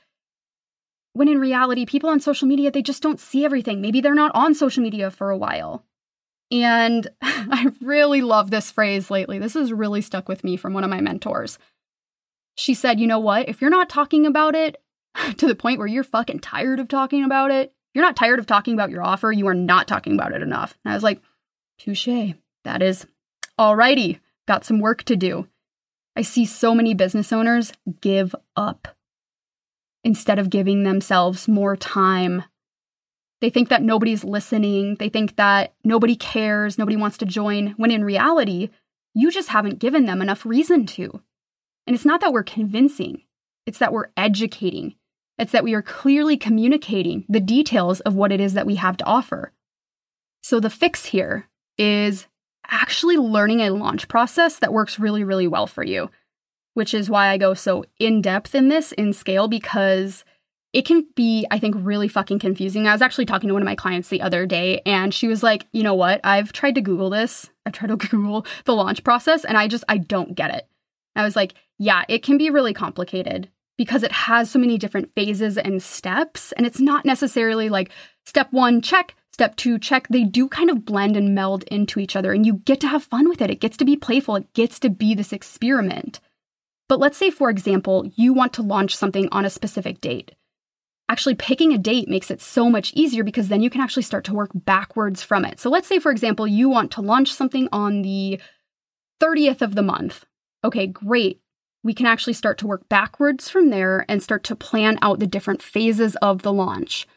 When 1.13 1.27
in 1.27 1.39
reality, 1.39 1.85
people 1.85 2.09
on 2.09 2.19
social 2.19 2.47
media, 2.47 2.71
they 2.71 2.81
just 2.81 3.03
don't 3.03 3.19
see 3.19 3.43
everything. 3.43 3.81
Maybe 3.81 4.01
they're 4.01 4.15
not 4.15 4.33
on 4.33 4.55
social 4.55 4.83
media 4.83 5.11
for 5.11 5.29
a 5.29 5.37
while. 5.37 5.83
And 6.51 7.07
I 7.21 7.71
really 7.81 8.21
love 8.21 8.49
this 8.51 8.71
phrase 8.71 9.11
lately. 9.11 9.39
This 9.39 9.55
has 9.55 9.73
really 9.73 10.01
stuck 10.01 10.29
with 10.29 10.43
me 10.43 10.55
from 10.55 10.73
one 10.73 10.83
of 10.83 10.89
my 10.89 11.01
mentors. 11.01 11.57
She 12.55 12.73
said, 12.73 12.99
you 12.99 13.07
know 13.07 13.19
what? 13.19 13.49
If 13.49 13.61
you're 13.61 13.69
not 13.69 13.89
talking 13.89 14.25
about 14.25 14.55
it, 14.55 14.77
to 15.37 15.47
the 15.47 15.55
point 15.55 15.79
where 15.79 15.87
you're 15.87 16.03
fucking 16.03 16.39
tired 16.39 16.79
of 16.79 16.87
talking 16.87 17.23
about 17.23 17.51
it. 17.51 17.73
You're 17.93 18.03
not 18.03 18.15
tired 18.15 18.39
of 18.39 18.47
talking 18.47 18.73
about 18.73 18.89
your 18.89 19.03
offer. 19.03 19.31
You 19.31 19.47
are 19.47 19.53
not 19.53 19.87
talking 19.87 20.13
about 20.13 20.31
it 20.31 20.41
enough. 20.41 20.77
And 20.83 20.91
I 20.91 20.95
was 20.95 21.03
like, 21.03 21.21
touche. 21.77 22.33
That 22.63 22.81
is 22.81 23.05
alrighty. 23.59 24.19
Got 24.47 24.65
some 24.65 24.79
work 24.79 25.03
to 25.03 25.15
do. 25.15 25.47
I 26.15 26.21
see 26.21 26.45
so 26.45 26.73
many 26.75 26.93
business 26.93 27.33
owners 27.33 27.73
give 28.01 28.35
up 28.55 28.87
instead 30.03 30.39
of 30.39 30.49
giving 30.49 30.83
themselves 30.83 31.47
more 31.47 31.75
time. 31.75 32.43
They 33.41 33.49
think 33.49 33.69
that 33.69 33.81
nobody's 33.81 34.23
listening. 34.23 34.95
They 34.95 35.09
think 35.09 35.35
that 35.35 35.73
nobody 35.83 36.15
cares, 36.15 36.77
nobody 36.77 36.95
wants 36.95 37.17
to 37.17 37.25
join, 37.25 37.73
when 37.77 37.91
in 37.91 38.03
reality, 38.03 38.69
you 39.13 39.31
just 39.31 39.49
haven't 39.49 39.79
given 39.79 40.05
them 40.05 40.21
enough 40.21 40.45
reason 40.45 40.85
to. 40.87 41.21
And 41.85 41.95
it's 41.95 42.05
not 42.05 42.21
that 42.21 42.31
we're 42.31 42.43
convincing, 42.43 43.23
it's 43.65 43.79
that 43.79 43.91
we're 43.91 44.09
educating. 44.15 44.95
It's 45.43 45.51
that 45.51 45.65
we 45.65 45.73
are 45.73 45.81
clearly 45.81 46.37
communicating 46.37 47.25
the 47.27 47.41
details 47.41 47.99
of 47.99 48.15
what 48.15 48.31
it 48.31 48.39
is 48.39 48.53
that 48.53 48.65
we 48.65 48.75
have 48.75 48.95
to 48.95 49.03
offer. 49.03 49.51
So 50.41 50.61
the 50.61 50.69
fix 50.69 51.07
here 51.07 51.49
is 51.77 52.27
actually 52.65 53.17
learning 53.17 53.59
a 53.59 53.71
launch 53.71 54.07
process 54.07 54.57
that 54.59 54.71
works 54.71 54.99
really, 54.99 55.21
really 55.25 55.45
well 55.45 55.67
for 55.67 55.83
you, 55.83 56.09
which 56.75 56.93
is 56.93 57.09
why 57.09 57.27
I 57.27 57.37
go 57.37 57.53
so 57.53 57.83
in 57.99 58.21
depth 58.21 58.55
in 58.55 58.69
this 58.69 58.93
in 58.93 59.11
scale 59.11 59.49
because 59.49 60.23
it 60.71 60.85
can 60.85 61.07
be, 61.13 61.45
I 61.51 61.59
think, 61.59 61.75
really 61.77 62.07
fucking 62.07 62.39
confusing. 62.39 62.87
I 62.87 62.93
was 62.93 63.01
actually 63.01 63.25
talking 63.25 63.49
to 63.49 63.53
one 63.53 63.61
of 63.61 63.65
my 63.65 63.75
clients 63.75 64.07
the 64.07 64.21
other 64.21 64.45
day, 64.45 64.81
and 64.85 65.13
she 65.13 65.27
was 65.27 65.43
like, 65.43 65.67
you 65.73 65.83
know 65.83 65.93
what? 65.93 66.21
I've 66.23 66.53
tried 66.53 66.75
to 66.75 66.81
Google 66.81 67.09
this. 67.09 67.49
I've 67.65 67.73
tried 67.73 67.89
to 67.89 67.97
Google 68.09 68.45
the 68.63 68.75
launch 68.75 69.03
process, 69.03 69.43
and 69.43 69.57
I 69.57 69.67
just, 69.67 69.83
I 69.89 69.97
don't 69.97 70.35
get 70.35 70.55
it. 70.55 70.69
I 71.17 71.23
was 71.25 71.35
like, 71.35 71.53
yeah, 71.77 72.05
it 72.07 72.23
can 72.23 72.37
be 72.37 72.49
really 72.49 72.73
complicated 72.73 73.49
because 73.77 74.03
it 74.03 74.11
has 74.11 74.49
so 74.49 74.59
many 74.59 74.77
different 74.77 75.13
phases 75.13 75.57
and 75.57 75.81
steps. 75.81 76.51
And 76.53 76.65
it's 76.65 76.79
not 76.79 77.05
necessarily 77.05 77.69
like 77.69 77.91
step 78.25 78.51
one, 78.51 78.81
check, 78.81 79.15
step 79.31 79.55
two, 79.55 79.79
check. 79.79 80.07
They 80.07 80.23
do 80.23 80.47
kind 80.47 80.69
of 80.69 80.85
blend 80.85 81.17
and 81.17 81.35
meld 81.35 81.63
into 81.63 81.99
each 81.99 82.15
other, 82.15 82.31
and 82.31 82.45
you 82.45 82.55
get 82.65 82.79
to 82.81 82.87
have 82.87 83.03
fun 83.03 83.27
with 83.27 83.41
it. 83.41 83.49
It 83.49 83.59
gets 83.59 83.77
to 83.77 83.85
be 83.85 83.95
playful, 83.95 84.35
it 84.35 84.53
gets 84.53 84.79
to 84.79 84.89
be 84.89 85.15
this 85.15 85.33
experiment. 85.33 86.19
But 86.87 86.99
let's 86.99 87.17
say, 87.17 87.31
for 87.31 87.49
example, 87.49 88.05
you 88.15 88.33
want 88.33 88.53
to 88.53 88.61
launch 88.61 88.95
something 88.95 89.27
on 89.31 89.45
a 89.45 89.49
specific 89.49 90.01
date. 90.01 90.33
Actually, 91.09 91.35
picking 91.35 91.73
a 91.73 91.77
date 91.77 92.07
makes 92.07 92.31
it 92.31 92.41
so 92.41 92.69
much 92.69 92.93
easier 92.93 93.23
because 93.23 93.47
then 93.47 93.61
you 93.61 93.69
can 93.69 93.81
actually 93.81 94.03
start 94.03 94.23
to 94.25 94.33
work 94.33 94.51
backwards 94.53 95.21
from 95.23 95.43
it. 95.45 95.59
So, 95.59 95.69
let's 95.69 95.87
say, 95.87 95.99
for 95.99 96.11
example, 96.11 96.47
you 96.47 96.69
want 96.69 96.91
to 96.91 97.01
launch 97.01 97.33
something 97.33 97.67
on 97.71 98.03
the 98.03 98.39
30th 99.21 99.61
of 99.61 99.75
the 99.75 99.81
month. 99.81 100.25
Okay, 100.63 100.87
great 100.87 101.42
we 101.83 101.93
can 101.93 102.05
actually 102.05 102.33
start 102.33 102.57
to 102.59 102.67
work 102.67 102.87
backwards 102.89 103.49
from 103.49 103.69
there 103.69 104.05
and 104.07 104.23
start 104.23 104.43
to 104.45 104.55
plan 104.55 104.97
out 105.01 105.19
the 105.19 105.27
different 105.27 105.61
phases 105.61 106.15
of 106.17 106.41
the 106.41 106.53
launch. 106.53 107.07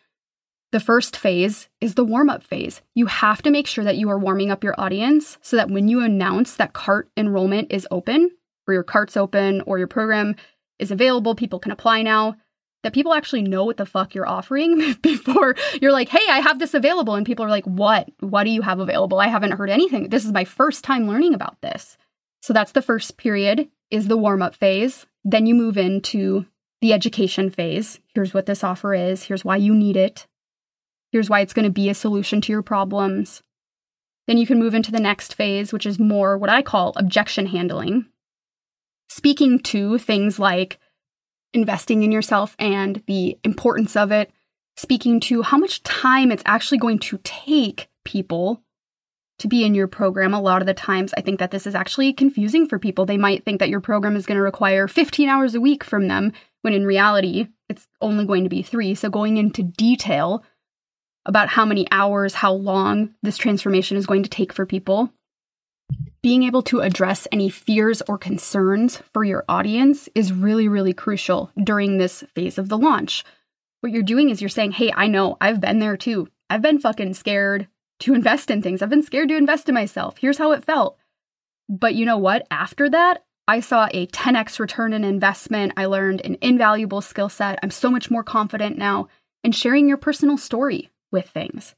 The 0.73 0.81
first 0.81 1.17
phase 1.17 1.69
is 1.81 1.95
the 1.95 2.05
warm 2.05 2.29
up 2.29 2.43
phase. 2.43 2.83
You 2.95 3.07
have 3.07 3.41
to 3.43 3.51
make 3.51 3.69
sure 3.69 3.85
that 3.85 3.97
you 3.97 4.11
are 4.11 4.19
warming 4.19 4.51
up 4.51 4.65
your 4.65 4.79
audience 4.79 5.39
so 5.41 5.57
that 5.57 5.71
when 5.71 5.89
you 5.89 6.01
announce 6.01 6.57
that 6.57 6.73
cart 6.73 7.09
enrollment 7.17 7.73
is 7.73 7.87
open, 7.91 8.33
or 8.67 8.75
your 8.75 8.83
cart's 8.83 9.17
open, 9.17 9.63
or 9.63 9.79
your 9.79 9.87
program 9.87 10.35
is 10.81 10.91
available, 10.91 11.37
people 11.37 11.61
can 11.61 11.71
apply 11.71 12.03
now, 12.03 12.37
that 12.83 12.93
people 12.93 13.15
actually 13.15 13.43
know 13.43 13.65
what 13.65 13.77
the 13.77 13.87
fuck 13.87 14.15
you're 14.15 14.29
offering 14.29 14.95
before 15.03 15.55
you're 15.81 15.93
like, 15.93 16.09
hey, 16.09 16.27
I 16.29 16.41
have 16.41 16.59
this 16.59 16.75
available. 16.75 17.15
And 17.15 17.25
people 17.25 17.45
are 17.45 17.51
like, 17.51 17.65
what? 17.65 18.11
What 18.19 18.45
do 18.45 18.51
you 18.51 18.63
have 18.63 18.81
available? 18.81 19.21
I 19.21 19.29
haven't 19.29 19.53
heard 19.53 19.71
anything. 19.71 20.09
This 20.09 20.25
is 20.25 20.33
my 20.33 20.45
first 20.45 20.83
time 20.83 21.07
learning 21.07 21.33
about 21.33 21.61
this. 21.63 21.97
So 22.43 22.53
that's 22.53 22.73
the 22.73 22.83
first 22.83 23.17
period 23.17 23.69
is 23.91 24.09
the 24.09 24.17
warm 24.17 24.43
up 24.43 24.55
phase. 24.55 25.07
Then 25.25 25.47
you 25.47 25.55
move 25.55 25.77
into 25.79 26.47
the 26.81 26.93
education 26.93 27.51
phase. 27.51 28.01
Here's 28.15 28.35
what 28.35 28.47
this 28.47 28.63
offer 28.63 28.95
is. 28.95 29.25
Here's 29.25 29.45
why 29.45 29.57
you 29.57 29.75
need 29.75 29.97
it. 29.97 30.27
Here's 31.13 31.31
why 31.31 31.41
it's 31.41 31.53
going 31.53 31.65
to 31.65 31.71
be 31.71 31.89
a 31.89 31.95
solution 31.95 32.41
to 32.43 32.53
your 32.53 32.63
problems. 32.63 33.43
Then 34.27 34.39
you 34.39 34.47
can 34.47 34.59
move 34.59 34.75
into 34.75 34.93
the 34.93 35.01
next 35.01 35.35
phase, 35.35 35.73
which 35.73 35.87
is 35.87 35.99
more 35.99 36.37
what 36.37 36.51
I 36.51 36.63
call 36.63 36.93
objection 36.97 37.47
handling. 37.47 38.07
speaking 39.09 39.59
to 39.61 39.99
things 39.99 40.39
like 40.39 40.79
investing 41.53 42.03
in 42.03 42.13
yourself 42.13 42.55
and 42.59 43.03
the 43.07 43.39
importance 43.45 43.97
of 43.97 44.13
it, 44.13 44.31
speaking 44.77 45.21
to 45.21 45.43
how 45.43 45.57
much 45.57 45.83
time 45.83 46.31
it's 46.31 46.43
actually 46.47 46.79
going 46.79 46.99
to 46.99 47.19
take 47.25 47.89
people 48.05 48.63
to 49.39 49.49
be 49.49 49.65
in 49.65 49.75
your 49.75 49.87
program. 49.87 50.33
A 50.33 50.41
lot 50.41 50.63
of 50.63 50.67
the 50.67 50.75
times, 50.75 51.13
I 51.17 51.21
think 51.21 51.39
that 51.39 51.51
this 51.51 51.67
is 51.67 51.75
actually 51.75 52.13
confusing 52.13 52.67
for 52.67 52.79
people. 52.79 53.05
They 53.05 53.17
might 53.17 53.45
think 53.45 53.61
that 53.61 53.69
your 53.69 53.81
program 53.81 54.17
is 54.17 54.27
going 54.27 54.37
to 54.37 54.43
require 54.43 54.89
15 54.89 55.29
hours 55.29 55.55
a 55.55 55.61
week 55.61 55.85
from 55.85 56.09
them, 56.09 56.33
when 56.63 56.73
in 56.73 56.87
reality, 56.87 57.49
it's 57.69 57.87
only 58.01 58.25
going 58.25 58.45
to 58.45 58.51
be 58.51 58.63
three. 58.63 58.95
So, 58.95 59.11
going 59.11 59.37
into 59.37 59.63
detail 59.63 60.43
about 61.27 61.51
how 61.51 61.65
many 61.65 61.87
hours, 61.91 62.35
how 62.35 62.53
long 62.53 63.15
this 63.23 63.37
transformation 63.37 63.97
is 63.97 64.07
going 64.07 64.23
to 64.23 64.31
take 64.31 64.53
for 64.53 64.65
people, 64.65 65.11
being 66.23 66.43
able 66.43 66.63
to 66.63 66.81
address 66.81 67.29
any 67.31 67.49
fears 67.49 68.03
or 68.09 68.19
concerns 68.19 69.03
for 69.13 69.25
your 69.25 69.45
audience 69.49 70.09
is 70.15 70.33
really, 70.33 70.67
really 70.67 70.93
crucial 70.93 71.51
during 71.63 71.99
this 71.99 72.25
phase 72.35 72.59
of 72.59 72.69
the 72.69 72.79
launch. 72.79 73.25
What 73.81 73.93
you're 73.93 74.03
doing 74.03 74.31
is 74.31 74.41
you're 74.41 74.49
saying, 74.49 74.73
Hey, 74.73 74.93
I 74.95 75.07
know 75.07 75.37
I've 75.41 75.61
been 75.61 75.79
there 75.79 75.97
too. 75.97 76.29
I've 76.49 76.63
been 76.63 76.79
fucking 76.79 77.15
scared 77.15 77.69
to 78.01 78.15
invest 78.15 78.51
in 78.51 78.63
things. 78.63 78.83
I've 78.83 78.91
been 78.91 79.03
scared 79.03 79.29
to 79.31 79.37
invest 79.37 79.69
in 79.69 79.75
myself. 79.75 80.19
Here's 80.19 80.39
how 80.39 80.53
it 80.53 80.65
felt. 80.65 80.99
But 81.69 81.95
you 81.95 82.05
know 82.05 82.19
what? 82.19 82.47
After 82.51 82.89
that, 82.91 83.25
I 83.49 83.61
saw 83.61 83.89
a 83.93 84.07
10x 84.09 84.59
return 84.59 84.93
in 84.93 85.05
investment. 85.05 85.73
I 85.77 85.87
learned 85.87 86.21
an 86.25 86.37
invaluable 86.41 87.01
skill 87.01 87.29
set. 87.29 87.59
I'm 87.63 87.71
so 87.71 87.91
much 87.91 88.11
more 88.11 88.25
confident 88.25 88.77
now. 88.77 89.09
And 89.45 89.55
sharing 89.55 89.89
your 89.89 89.97
personal 89.97 90.37
story 90.37 90.91
with 91.13 91.29
things, 91.29 91.77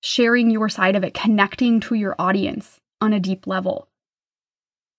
sharing 0.00 0.50
your 0.50 0.68
side 0.68 0.96
of 0.96 1.04
it, 1.04 1.14
connecting 1.14 1.78
to 1.80 1.94
your 1.94 2.16
audience 2.18 2.80
on 3.00 3.12
a 3.12 3.20
deep 3.20 3.46
level. 3.46 3.88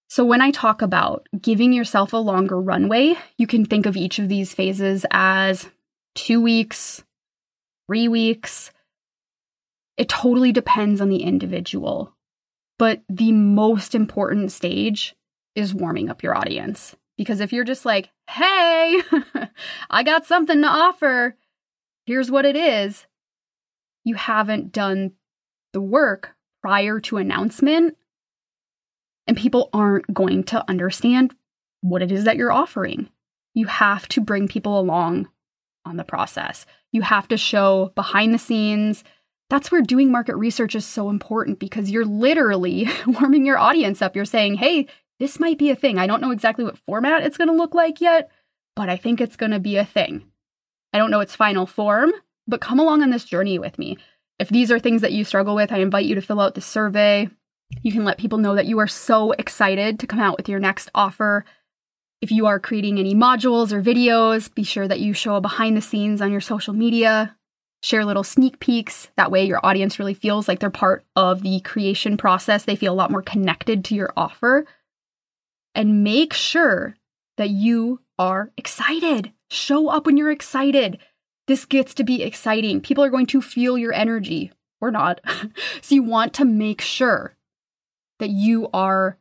So, 0.09 0.23
when 0.23 0.41
I 0.41 0.51
talk 0.51 0.81
about 0.81 1.27
giving 1.41 1.73
yourself 1.73 2.13
a 2.13 2.17
longer 2.17 2.61
runway, 2.61 3.15
you 3.37 3.45
can 3.45 3.65
think 3.65 3.85
of 3.85 3.97
each 3.97 4.19
of 4.19 4.29
these 4.29 4.53
phases 4.53 5.05
as 5.11 5.69
two 6.15 6.41
weeks, 6.41 7.03
three 7.87 8.07
weeks, 8.07 8.71
it 9.97 10.07
totally 10.07 10.51
depends 10.51 11.01
on 11.01 11.09
the 11.09 11.23
individual. 11.23 12.13
But 12.79 13.01
the 13.09 13.31
most 13.31 13.95
important 13.95 14.51
stage 14.51 15.15
is 15.55 15.73
warming 15.73 16.09
up 16.09 16.21
your 16.21 16.37
audience. 16.37 16.95
Because 17.17 17.39
if 17.39 17.51
you're 17.51 17.63
just 17.63 17.85
like, 17.85 18.11
hey, 18.29 19.01
I 19.89 20.03
got 20.03 20.27
something 20.27 20.61
to 20.61 20.67
offer, 20.67 21.35
here's 22.05 22.29
what 22.29 22.45
it 22.45 22.55
is, 22.55 23.07
you 24.03 24.13
haven't 24.13 24.71
done 24.71 25.13
the 25.73 25.81
work 25.81 26.35
prior 26.61 26.99
to 26.99 27.17
announcement, 27.17 27.97
and 29.25 29.35
people 29.35 29.69
aren't 29.73 30.13
going 30.13 30.43
to 30.45 30.63
understand 30.69 31.33
what 31.81 32.03
it 32.03 32.11
is 32.11 32.23
that 32.23 32.37
you're 32.37 32.51
offering. 32.51 33.09
You 33.55 33.65
have 33.65 34.07
to 34.09 34.21
bring 34.21 34.47
people 34.47 34.79
along 34.79 35.27
on 35.85 35.97
the 35.97 36.03
process. 36.03 36.67
You 36.91 37.01
have 37.01 37.27
to 37.29 37.37
show 37.37 37.91
behind 37.95 38.33
the 38.33 38.39
scenes 38.39 39.03
that's 39.49 39.71
where 39.71 39.81
doing 39.81 40.11
market 40.11 40.35
research 40.35 40.75
is 40.75 40.85
so 40.85 41.09
important 41.09 41.59
because 41.59 41.89
you're 41.89 42.05
literally 42.05 42.89
warming 43.07 43.45
your 43.45 43.57
audience 43.57 44.01
up. 44.01 44.15
You're 44.15 44.25
saying, 44.25 44.55
hey, 44.55 44.87
this 45.19 45.39
might 45.39 45.57
be 45.57 45.69
a 45.69 45.75
thing. 45.75 45.97
I 45.97 46.07
don't 46.07 46.21
know 46.21 46.31
exactly 46.31 46.65
what 46.65 46.77
format 46.79 47.23
it's 47.23 47.37
going 47.37 47.47
to 47.47 47.53
look 47.53 47.73
like 47.73 48.01
yet, 48.01 48.29
but 48.75 48.89
I 48.89 48.97
think 48.97 49.21
it's 49.21 49.37
going 49.37 49.51
to 49.51 49.59
be 49.59 49.77
a 49.77 49.85
thing. 49.85 50.25
I 50.93 50.97
don't 50.97 51.11
know 51.11 51.21
its 51.21 51.35
final 51.35 51.65
form, 51.65 52.11
but 52.47 52.61
come 52.61 52.79
along 52.79 53.01
on 53.01 53.09
this 53.09 53.23
journey 53.23 53.57
with 53.57 53.79
me. 53.79 53.97
If 54.39 54.49
these 54.49 54.71
are 54.71 54.79
things 54.79 55.01
that 55.01 55.13
you 55.13 55.23
struggle 55.23 55.55
with, 55.55 55.71
I 55.71 55.79
invite 55.79 56.05
you 56.05 56.15
to 56.15 56.21
fill 56.21 56.39
out 56.39 56.55
the 56.55 56.61
survey. 56.61 57.29
You 57.81 57.91
can 57.91 58.05
let 58.05 58.19
people 58.19 58.37
know 58.37 58.55
that 58.55 58.67
you 58.67 58.79
are 58.79 58.87
so 58.87 59.31
excited 59.33 59.99
to 59.99 60.07
come 60.07 60.19
out 60.19 60.37
with 60.37 60.47
your 60.47 60.59
next 60.59 60.91
offer. 60.93 61.43
If 62.21 62.31
you 62.31 62.45
are 62.47 62.59
creating 62.59 62.99
any 62.99 63.15
modules 63.15 63.71
or 63.71 63.81
videos, 63.81 64.53
be 64.53 64.63
sure 64.63 64.87
that 64.87 64.99
you 64.99 65.13
show 65.13 65.35
a 65.35 65.41
behind 65.41 65.75
the 65.75 65.81
scenes 65.81 66.21
on 66.21 66.31
your 66.31 66.41
social 66.41 66.73
media 66.73 67.36
share 67.81 68.05
little 68.05 68.23
sneak 68.23 68.59
peeks. 68.59 69.09
That 69.17 69.31
way, 69.31 69.45
your 69.45 69.65
audience 69.65 69.99
really 69.99 70.13
feels 70.13 70.47
like 70.47 70.59
they're 70.59 70.69
part 70.69 71.05
of 71.15 71.43
the 71.43 71.59
creation 71.61 72.17
process. 72.17 72.65
They 72.65 72.75
feel 72.75 72.93
a 72.93 72.95
lot 72.95 73.11
more 73.11 73.21
connected 73.21 73.85
to 73.85 73.95
your 73.95 74.11
offer. 74.17 74.65
And 75.75 76.03
make 76.03 76.33
sure 76.33 76.95
that 77.37 77.49
you 77.49 78.01
are 78.17 78.51
excited. 78.57 79.31
Show 79.49 79.89
up 79.89 80.05
when 80.05 80.17
you're 80.17 80.31
excited. 80.31 80.97
This 81.45 81.65
gets 81.65 81.93
to 81.95 82.03
be 82.03 82.23
exciting. 82.23 82.81
People 82.81 83.03
are 83.03 83.09
going 83.09 83.27
to 83.27 83.41
feel 83.41 83.77
your 83.77 83.93
energy 83.93 84.51
or 84.81 84.91
not. 84.91 85.21
so, 85.81 85.95
you 85.95 86.03
want 86.03 86.33
to 86.35 86.45
make 86.45 86.81
sure 86.81 87.37
that 88.19 88.29
you 88.29 88.69
are 88.73 89.17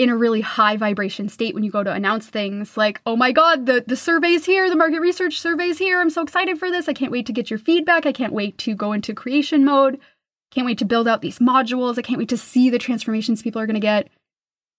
in 0.00 0.08
a 0.08 0.16
really 0.16 0.40
high 0.40 0.78
vibration 0.78 1.28
state 1.28 1.52
when 1.52 1.62
you 1.62 1.70
go 1.70 1.84
to 1.84 1.92
announce 1.92 2.26
things 2.26 2.74
like, 2.74 3.02
oh 3.04 3.16
my 3.16 3.32
God, 3.32 3.66
the, 3.66 3.84
the 3.86 3.96
survey's 3.96 4.46
here, 4.46 4.70
the 4.70 4.74
market 4.74 4.98
research 4.98 5.38
survey's 5.38 5.76
here. 5.76 6.00
I'm 6.00 6.08
so 6.08 6.22
excited 6.22 6.58
for 6.58 6.70
this. 6.70 6.88
I 6.88 6.94
can't 6.94 7.12
wait 7.12 7.26
to 7.26 7.34
get 7.34 7.50
your 7.50 7.58
feedback. 7.58 8.06
I 8.06 8.12
can't 8.12 8.32
wait 8.32 8.56
to 8.58 8.74
go 8.74 8.94
into 8.94 9.12
creation 9.12 9.62
mode. 9.62 10.00
Can't 10.52 10.64
wait 10.64 10.78
to 10.78 10.86
build 10.86 11.06
out 11.06 11.20
these 11.20 11.38
modules. 11.38 11.98
I 11.98 12.02
can't 12.02 12.18
wait 12.18 12.30
to 12.30 12.38
see 12.38 12.70
the 12.70 12.78
transformations 12.78 13.42
people 13.42 13.60
are 13.60 13.66
going 13.66 13.74
to 13.74 13.80
get. 13.80 14.08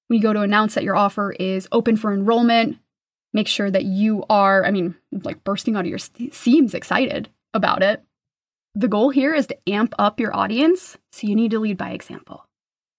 When 0.08 0.18
you 0.18 0.24
go 0.24 0.34
to 0.34 0.42
announce 0.42 0.74
that 0.74 0.84
your 0.84 0.96
offer 0.96 1.34
is 1.34 1.68
open 1.72 1.98
for 1.98 2.12
enrollment, 2.12 2.80
make 3.32 3.48
sure 3.48 3.70
that 3.70 3.86
you 3.86 4.26
are, 4.28 4.66
I 4.66 4.72
mean, 4.72 4.96
like 5.12 5.44
bursting 5.44 5.76
out 5.76 5.86
of 5.86 5.92
your 5.92 6.00
seams 6.00 6.74
excited 6.74 7.30
about 7.54 7.84
it. 7.84 8.04
The 8.74 8.88
goal 8.88 9.12
here 9.12 9.36
is 9.36 9.46
to 9.46 9.70
amp 9.70 9.94
up 10.00 10.20
your 10.20 10.36
audience, 10.36 10.98
so 11.12 11.28
you 11.28 11.36
need 11.36 11.52
to 11.52 11.60
lead 11.60 11.78
by 11.78 11.92
example. 11.92 12.48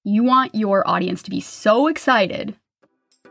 You 0.05 0.25
want 0.25 0.55
your 0.55 0.89
audience 0.89 1.23
to 1.23 1.31
be 1.31 1.39
so 1.39 1.87
excited 1.87 2.57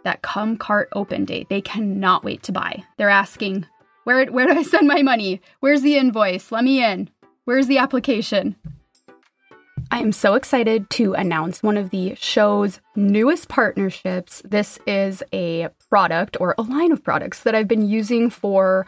that 0.05 0.21
come 0.21 0.55
cart 0.55 0.87
open 0.93 1.25
date, 1.25 1.49
they 1.49 1.59
cannot 1.59 2.23
wait 2.23 2.43
to 2.43 2.53
buy. 2.53 2.83
They're 2.97 3.09
asking, 3.09 3.65
where, 4.05 4.25
where 4.27 4.47
do 4.47 4.53
I 4.53 4.63
send 4.63 4.87
my 4.87 5.01
money? 5.01 5.41
Where's 5.59 5.81
the 5.81 5.97
invoice? 5.97 6.49
Let 6.49 6.63
me 6.63 6.81
in. 6.83 7.09
Where's 7.43 7.67
the 7.67 7.77
application? 7.77 8.55
I 9.91 9.99
am 9.99 10.13
so 10.13 10.35
excited 10.35 10.89
to 10.91 11.13
announce 11.13 11.61
one 11.61 11.75
of 11.75 11.89
the 11.89 12.15
show's 12.15 12.79
newest 12.95 13.49
partnerships. 13.49 14.41
This 14.45 14.79
is 14.87 15.21
a 15.33 15.67
product 15.89 16.37
or 16.39 16.55
a 16.57 16.61
line 16.61 16.93
of 16.93 17.03
products 17.03 17.43
that 17.43 17.53
I've 17.53 17.67
been 17.67 17.89
using 17.89 18.29
for 18.29 18.87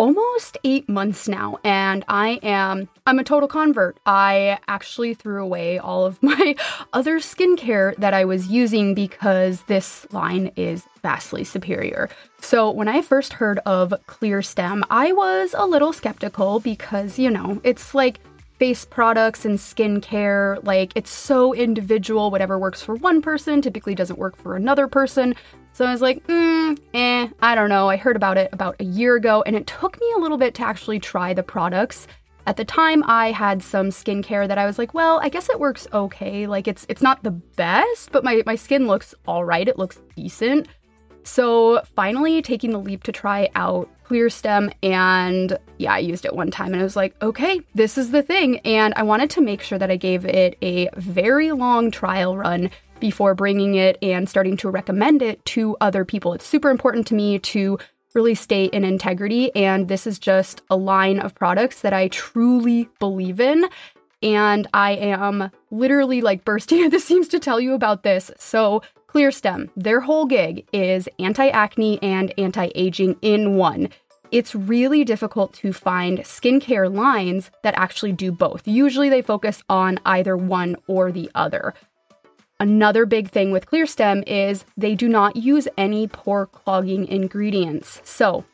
almost 0.00 0.56
eight 0.64 0.88
months 0.88 1.28
now, 1.28 1.58
and 1.62 2.06
I 2.08 2.40
am 2.42 2.88
I'm 3.06 3.18
a 3.18 3.24
total 3.24 3.46
convert. 3.46 3.98
I 4.06 4.58
actually 4.66 5.12
threw 5.12 5.42
away 5.42 5.78
all 5.78 6.06
of 6.06 6.22
my 6.22 6.56
other 6.94 7.18
skincare 7.18 7.94
that 7.96 8.14
I 8.14 8.24
was 8.24 8.48
using 8.48 8.94
because 8.94 9.62
this 9.64 10.10
line 10.10 10.52
is 10.56 10.86
vastly 11.02 11.44
superior. 11.44 12.08
So 12.40 12.70
when 12.70 12.88
I 12.88 13.02
first 13.02 13.34
heard 13.34 13.58
of 13.66 13.92
ClearStem 14.06 14.84
I 14.88 15.12
was 15.12 15.54
a 15.56 15.66
little 15.66 15.92
skeptical 15.92 16.60
because 16.60 17.18
you 17.18 17.30
know 17.30 17.60
it's 17.62 17.94
like 17.94 18.20
face 18.60 18.84
products 18.84 19.46
and 19.46 19.58
skincare. 19.58 20.62
Like, 20.66 20.92
it's 20.94 21.10
so 21.10 21.54
individual. 21.54 22.30
Whatever 22.30 22.58
works 22.58 22.82
for 22.82 22.94
one 22.94 23.22
person 23.22 23.62
typically 23.62 23.94
doesn't 23.94 24.18
work 24.18 24.36
for 24.36 24.54
another 24.54 24.86
person. 24.86 25.34
So 25.80 25.86
I 25.86 25.92
was 25.92 26.02
like, 26.02 26.26
mm, 26.26 26.78
eh, 26.92 27.28
I 27.40 27.54
don't 27.54 27.70
know. 27.70 27.88
I 27.88 27.96
heard 27.96 28.14
about 28.14 28.36
it 28.36 28.50
about 28.52 28.76
a 28.80 28.84
year 28.84 29.16
ago, 29.16 29.42
and 29.46 29.56
it 29.56 29.66
took 29.66 29.98
me 29.98 30.12
a 30.14 30.18
little 30.18 30.36
bit 30.36 30.52
to 30.56 30.62
actually 30.62 31.00
try 31.00 31.32
the 31.32 31.42
products. 31.42 32.06
At 32.46 32.58
the 32.58 32.66
time, 32.66 33.02
I 33.06 33.30
had 33.30 33.62
some 33.62 33.88
skincare 33.88 34.46
that 34.46 34.58
I 34.58 34.66
was 34.66 34.76
like, 34.76 34.92
well, 34.92 35.20
I 35.22 35.30
guess 35.30 35.48
it 35.48 35.58
works 35.58 35.88
okay. 35.90 36.46
Like 36.46 36.68
it's 36.68 36.84
it's 36.90 37.00
not 37.00 37.22
the 37.22 37.30
best, 37.30 38.12
but 38.12 38.24
my, 38.24 38.42
my 38.44 38.56
skin 38.56 38.88
looks 38.88 39.14
all 39.26 39.42
right. 39.42 39.66
It 39.66 39.78
looks 39.78 39.98
decent. 40.14 40.68
So 41.22 41.80
finally 41.96 42.42
taking 42.42 42.72
the 42.72 42.78
leap 42.78 43.02
to 43.04 43.12
try 43.12 43.48
out 43.54 43.88
ClearStem 44.04 44.74
and 44.82 45.56
yeah, 45.78 45.94
I 45.94 46.00
used 46.00 46.26
it 46.26 46.34
one 46.34 46.50
time 46.50 46.74
and 46.74 46.80
I 46.80 46.84
was 46.84 46.96
like, 46.96 47.14
okay, 47.22 47.58
this 47.74 47.96
is 47.96 48.10
the 48.10 48.22
thing. 48.22 48.58
And 48.66 48.92
I 48.98 49.02
wanted 49.02 49.30
to 49.30 49.40
make 49.40 49.62
sure 49.62 49.78
that 49.78 49.90
I 49.90 49.96
gave 49.96 50.26
it 50.26 50.58
a 50.60 50.90
very 50.96 51.52
long 51.52 51.90
trial 51.90 52.36
run 52.36 52.70
before 53.00 53.34
bringing 53.34 53.74
it 53.74 53.98
and 54.02 54.28
starting 54.28 54.56
to 54.58 54.70
recommend 54.70 55.22
it 55.22 55.44
to 55.46 55.76
other 55.80 56.04
people. 56.04 56.32
It's 56.32 56.46
super 56.46 56.70
important 56.70 57.06
to 57.08 57.14
me 57.14 57.38
to 57.38 57.78
really 58.14 58.34
stay 58.34 58.64
in 58.66 58.84
integrity. 58.84 59.54
And 59.54 59.88
this 59.88 60.06
is 60.06 60.18
just 60.18 60.62
a 60.70 60.76
line 60.76 61.18
of 61.18 61.34
products 61.34 61.80
that 61.82 61.92
I 61.92 62.08
truly 62.08 62.88
believe 62.98 63.40
in. 63.40 63.66
And 64.22 64.66
I 64.74 64.92
am 64.92 65.50
literally 65.70 66.20
like 66.20 66.44
bursting 66.44 66.82
at 66.84 66.90
the 66.90 67.00
seams 67.00 67.28
to 67.28 67.38
tell 67.38 67.60
you 67.60 67.74
about 67.74 68.02
this. 68.02 68.30
So, 68.38 68.82
ClearStem, 69.08 69.70
their 69.76 70.00
whole 70.00 70.24
gig 70.24 70.68
is 70.72 71.08
anti 71.18 71.48
acne 71.48 72.00
and 72.00 72.32
anti 72.38 72.70
aging 72.76 73.16
in 73.22 73.56
one. 73.56 73.88
It's 74.30 74.54
really 74.54 75.02
difficult 75.02 75.52
to 75.54 75.72
find 75.72 76.20
skincare 76.20 76.92
lines 76.92 77.50
that 77.64 77.74
actually 77.76 78.12
do 78.12 78.30
both. 78.30 78.68
Usually 78.68 79.08
they 79.08 79.22
focus 79.22 79.64
on 79.68 79.98
either 80.06 80.36
one 80.36 80.76
or 80.86 81.10
the 81.10 81.28
other. 81.34 81.74
Another 82.60 83.06
big 83.06 83.30
thing 83.30 83.52
with 83.52 83.64
ClearStem 83.64 84.22
is 84.26 84.66
they 84.76 84.94
do 84.94 85.08
not 85.08 85.34
use 85.34 85.66
any 85.78 86.06
pore 86.06 86.44
clogging 86.44 87.08
ingredients. 87.08 88.02
So, 88.04 88.44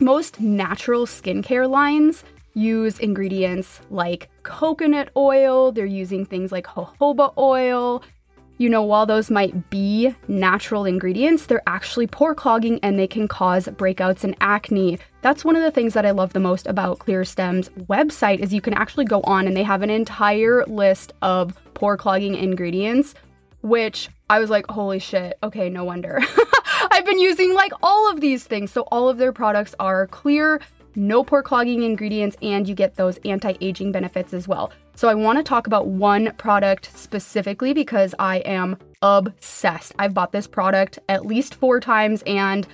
most 0.00 0.40
natural 0.40 1.04
skincare 1.04 1.68
lines 1.68 2.24
use 2.54 2.98
ingredients 2.98 3.82
like 3.90 4.30
coconut 4.44 5.10
oil, 5.14 5.72
they're 5.72 5.84
using 5.84 6.24
things 6.24 6.52
like 6.52 6.66
jojoba 6.66 7.36
oil, 7.36 8.02
you 8.56 8.68
know, 8.68 8.82
while 8.82 9.04
those 9.04 9.30
might 9.30 9.68
be 9.68 10.14
natural 10.28 10.84
ingredients, 10.84 11.46
they're 11.46 11.62
actually 11.66 12.06
pore 12.06 12.34
clogging 12.34 12.78
and 12.82 12.98
they 12.98 13.08
can 13.08 13.26
cause 13.26 13.66
breakouts 13.66 14.22
and 14.22 14.36
acne. 14.40 14.98
That's 15.22 15.44
one 15.44 15.56
of 15.56 15.62
the 15.62 15.72
things 15.72 15.94
that 15.94 16.06
I 16.06 16.12
love 16.12 16.32
the 16.32 16.40
most 16.40 16.66
about 16.68 17.00
ClearStem's 17.00 17.68
website 17.70 18.38
is 18.38 18.54
you 18.54 18.60
can 18.60 18.74
actually 18.74 19.06
go 19.06 19.22
on 19.22 19.48
and 19.48 19.56
they 19.56 19.64
have 19.64 19.82
an 19.82 19.90
entire 19.90 20.64
list 20.66 21.12
of 21.20 21.58
pore 21.74 21.96
clogging 21.96 22.36
ingredients, 22.36 23.14
which 23.64 24.10
I 24.28 24.40
was 24.40 24.50
like, 24.50 24.66
holy 24.68 24.98
shit, 24.98 25.38
okay, 25.42 25.70
no 25.70 25.84
wonder. 25.84 26.20
I've 26.90 27.06
been 27.06 27.18
using 27.18 27.54
like 27.54 27.72
all 27.82 28.10
of 28.10 28.20
these 28.20 28.44
things. 28.44 28.70
So 28.70 28.82
all 28.92 29.08
of 29.08 29.16
their 29.16 29.32
products 29.32 29.74
are 29.80 30.06
clear, 30.08 30.60
no 30.94 31.24
pore 31.24 31.42
clogging 31.42 31.82
ingredients, 31.82 32.36
and 32.42 32.68
you 32.68 32.74
get 32.74 32.96
those 32.96 33.16
anti 33.24 33.54
aging 33.62 33.90
benefits 33.90 34.34
as 34.34 34.46
well. 34.46 34.70
So, 34.96 35.08
I 35.08 35.14
want 35.14 35.38
to 35.38 35.42
talk 35.42 35.66
about 35.66 35.88
one 35.88 36.32
product 36.36 36.96
specifically 36.96 37.72
because 37.72 38.14
I 38.18 38.36
am 38.38 38.76
obsessed. 39.02 39.92
I've 39.98 40.14
bought 40.14 40.30
this 40.30 40.46
product 40.46 41.00
at 41.08 41.26
least 41.26 41.56
four 41.56 41.80
times 41.80 42.22
and 42.26 42.68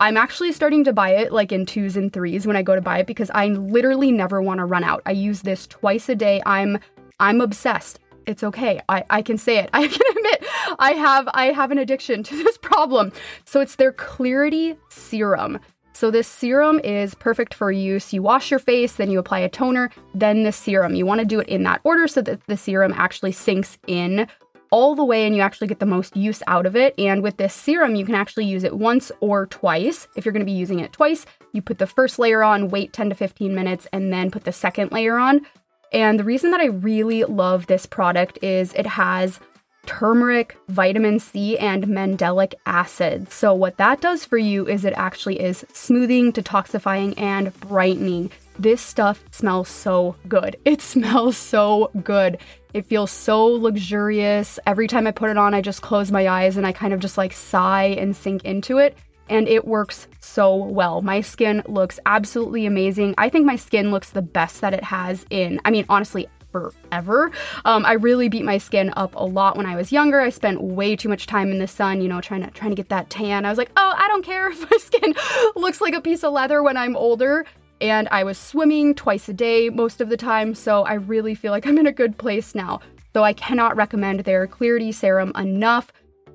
I'm 0.00 0.16
actually 0.16 0.52
starting 0.52 0.84
to 0.84 0.92
buy 0.92 1.10
it 1.10 1.32
like 1.32 1.50
in 1.50 1.66
twos 1.66 1.96
and 1.96 2.12
threes 2.12 2.46
when 2.46 2.56
I 2.56 2.62
go 2.62 2.76
to 2.76 2.80
buy 2.80 3.00
it 3.00 3.06
because 3.06 3.30
I 3.34 3.48
literally 3.48 4.12
never 4.12 4.40
want 4.40 4.58
to 4.58 4.64
run 4.64 4.84
out. 4.84 5.02
I 5.04 5.10
use 5.10 5.42
this 5.42 5.66
twice 5.66 6.08
a 6.08 6.14
day. 6.14 6.40
I'm 6.46 6.78
I'm 7.18 7.40
obsessed. 7.40 7.98
It's 8.28 8.44
okay. 8.44 8.80
I, 8.90 9.04
I 9.08 9.22
can 9.22 9.38
say 9.38 9.58
it. 9.58 9.70
I 9.72 9.88
can 9.88 10.00
admit 10.16 10.44
I 10.78 10.92
have 10.92 11.28
I 11.32 11.46
have 11.46 11.70
an 11.70 11.78
addiction 11.78 12.22
to 12.24 12.36
this 12.44 12.58
problem. 12.58 13.10
So 13.44 13.60
it's 13.60 13.76
their 13.76 13.92
Clarity 13.92 14.76
Serum. 14.90 15.58
So 15.94 16.12
this 16.12 16.28
serum 16.28 16.78
is 16.84 17.16
perfect 17.16 17.54
for 17.54 17.72
use. 17.72 18.12
You 18.12 18.22
wash 18.22 18.52
your 18.52 18.60
face, 18.60 18.94
then 18.94 19.10
you 19.10 19.18
apply 19.18 19.40
a 19.40 19.48
toner, 19.48 19.90
then 20.14 20.44
the 20.44 20.52
serum. 20.52 20.94
You 20.94 21.04
want 21.04 21.20
to 21.20 21.26
do 21.26 21.40
it 21.40 21.48
in 21.48 21.64
that 21.64 21.80
order 21.82 22.06
so 22.06 22.22
that 22.22 22.46
the 22.46 22.56
serum 22.56 22.92
actually 22.96 23.32
sinks 23.32 23.78
in 23.88 24.28
all 24.70 24.94
the 24.94 25.04
way 25.04 25.26
and 25.26 25.34
you 25.34 25.42
actually 25.42 25.66
get 25.66 25.80
the 25.80 25.86
most 25.86 26.16
use 26.16 26.40
out 26.46 26.66
of 26.66 26.76
it. 26.76 26.94
And 26.98 27.20
with 27.22 27.38
this 27.38 27.54
serum, 27.54 27.96
you 27.96 28.04
can 28.04 28.14
actually 28.14 28.44
use 28.44 28.62
it 28.62 28.78
once 28.78 29.10
or 29.20 29.46
twice. 29.46 30.06
If 30.14 30.24
you're 30.24 30.32
going 30.32 30.46
to 30.46 30.46
be 30.46 30.52
using 30.52 30.78
it 30.78 30.92
twice, 30.92 31.26
you 31.52 31.62
put 31.62 31.78
the 31.78 31.86
first 31.86 32.18
layer 32.18 32.44
on, 32.44 32.68
wait 32.68 32.92
10 32.92 33.08
to 33.08 33.16
15 33.16 33.52
minutes, 33.52 33.88
and 33.92 34.12
then 34.12 34.30
put 34.30 34.44
the 34.44 34.52
second 34.52 34.92
layer 34.92 35.18
on. 35.18 35.46
And 35.92 36.18
the 36.18 36.24
reason 36.24 36.50
that 36.50 36.60
I 36.60 36.66
really 36.66 37.24
love 37.24 37.66
this 37.66 37.86
product 37.86 38.38
is 38.42 38.72
it 38.74 38.86
has 38.86 39.40
turmeric, 39.86 40.54
vitamin 40.68 41.18
C, 41.18 41.56
and 41.56 41.86
mandelic 41.86 42.52
acid. 42.66 43.32
So, 43.32 43.54
what 43.54 43.78
that 43.78 44.02
does 44.02 44.24
for 44.24 44.36
you 44.36 44.68
is 44.68 44.84
it 44.84 44.92
actually 44.96 45.40
is 45.40 45.64
smoothing, 45.72 46.30
detoxifying, 46.32 47.18
and 47.18 47.58
brightening. 47.60 48.30
This 48.58 48.82
stuff 48.82 49.24
smells 49.30 49.68
so 49.68 50.14
good. 50.28 50.56
It 50.64 50.82
smells 50.82 51.38
so 51.38 51.90
good. 52.04 52.38
It 52.74 52.84
feels 52.84 53.10
so 53.10 53.46
luxurious. 53.46 54.58
Every 54.66 54.86
time 54.86 55.06
I 55.06 55.12
put 55.12 55.30
it 55.30 55.38
on, 55.38 55.54
I 55.54 55.62
just 55.62 55.80
close 55.80 56.12
my 56.12 56.28
eyes 56.28 56.58
and 56.58 56.66
I 56.66 56.72
kind 56.72 56.92
of 56.92 57.00
just 57.00 57.16
like 57.16 57.32
sigh 57.32 57.96
and 57.98 58.14
sink 58.14 58.44
into 58.44 58.76
it. 58.76 58.94
And 59.28 59.48
it 59.48 59.66
works 59.66 60.08
so 60.20 60.54
well. 60.54 61.02
My 61.02 61.20
skin 61.20 61.62
looks 61.66 62.00
absolutely 62.06 62.66
amazing. 62.66 63.14
I 63.18 63.28
think 63.28 63.44
my 63.46 63.56
skin 63.56 63.90
looks 63.90 64.10
the 64.10 64.22
best 64.22 64.60
that 64.60 64.74
it 64.74 64.84
has 64.84 65.26
in, 65.30 65.60
I 65.64 65.70
mean, 65.70 65.84
honestly, 65.88 66.28
forever. 66.50 67.30
Um, 67.64 67.84
I 67.84 67.92
really 67.92 68.28
beat 68.28 68.44
my 68.44 68.58
skin 68.58 68.92
up 68.96 69.14
a 69.14 69.24
lot 69.24 69.56
when 69.56 69.66
I 69.66 69.76
was 69.76 69.92
younger. 69.92 70.20
I 70.20 70.30
spent 70.30 70.62
way 70.62 70.96
too 70.96 71.08
much 71.08 71.26
time 71.26 71.50
in 71.50 71.58
the 71.58 71.68
sun, 71.68 72.00
you 72.00 72.08
know, 72.08 72.20
trying 72.20 72.42
to 72.42 72.50
trying 72.50 72.70
to 72.70 72.76
get 72.76 72.88
that 72.88 73.10
tan. 73.10 73.44
I 73.44 73.50
was 73.50 73.58
like, 73.58 73.70
oh, 73.76 73.94
I 73.96 74.08
don't 74.08 74.24
care 74.24 74.50
if 74.50 74.70
my 74.70 74.76
skin 74.78 75.14
looks 75.56 75.80
like 75.80 75.94
a 75.94 76.00
piece 76.00 76.24
of 76.24 76.32
leather 76.32 76.62
when 76.62 76.76
I'm 76.76 76.96
older. 76.96 77.44
And 77.80 78.08
I 78.10 78.24
was 78.24 78.38
swimming 78.38 78.94
twice 78.94 79.28
a 79.28 79.32
day 79.32 79.68
most 79.68 80.00
of 80.00 80.08
the 80.08 80.16
time, 80.16 80.54
so 80.54 80.82
I 80.82 80.94
really 80.94 81.36
feel 81.36 81.52
like 81.52 81.66
I'm 81.66 81.78
in 81.78 81.86
a 81.86 81.92
good 81.92 82.18
place 82.18 82.54
now. 82.54 82.80
Though 83.12 83.22
I 83.22 83.32
cannot 83.32 83.76
recommend 83.76 84.20
their 84.20 84.46
Clarity 84.46 84.90
Serum 84.90 85.32
enough. 85.36 85.92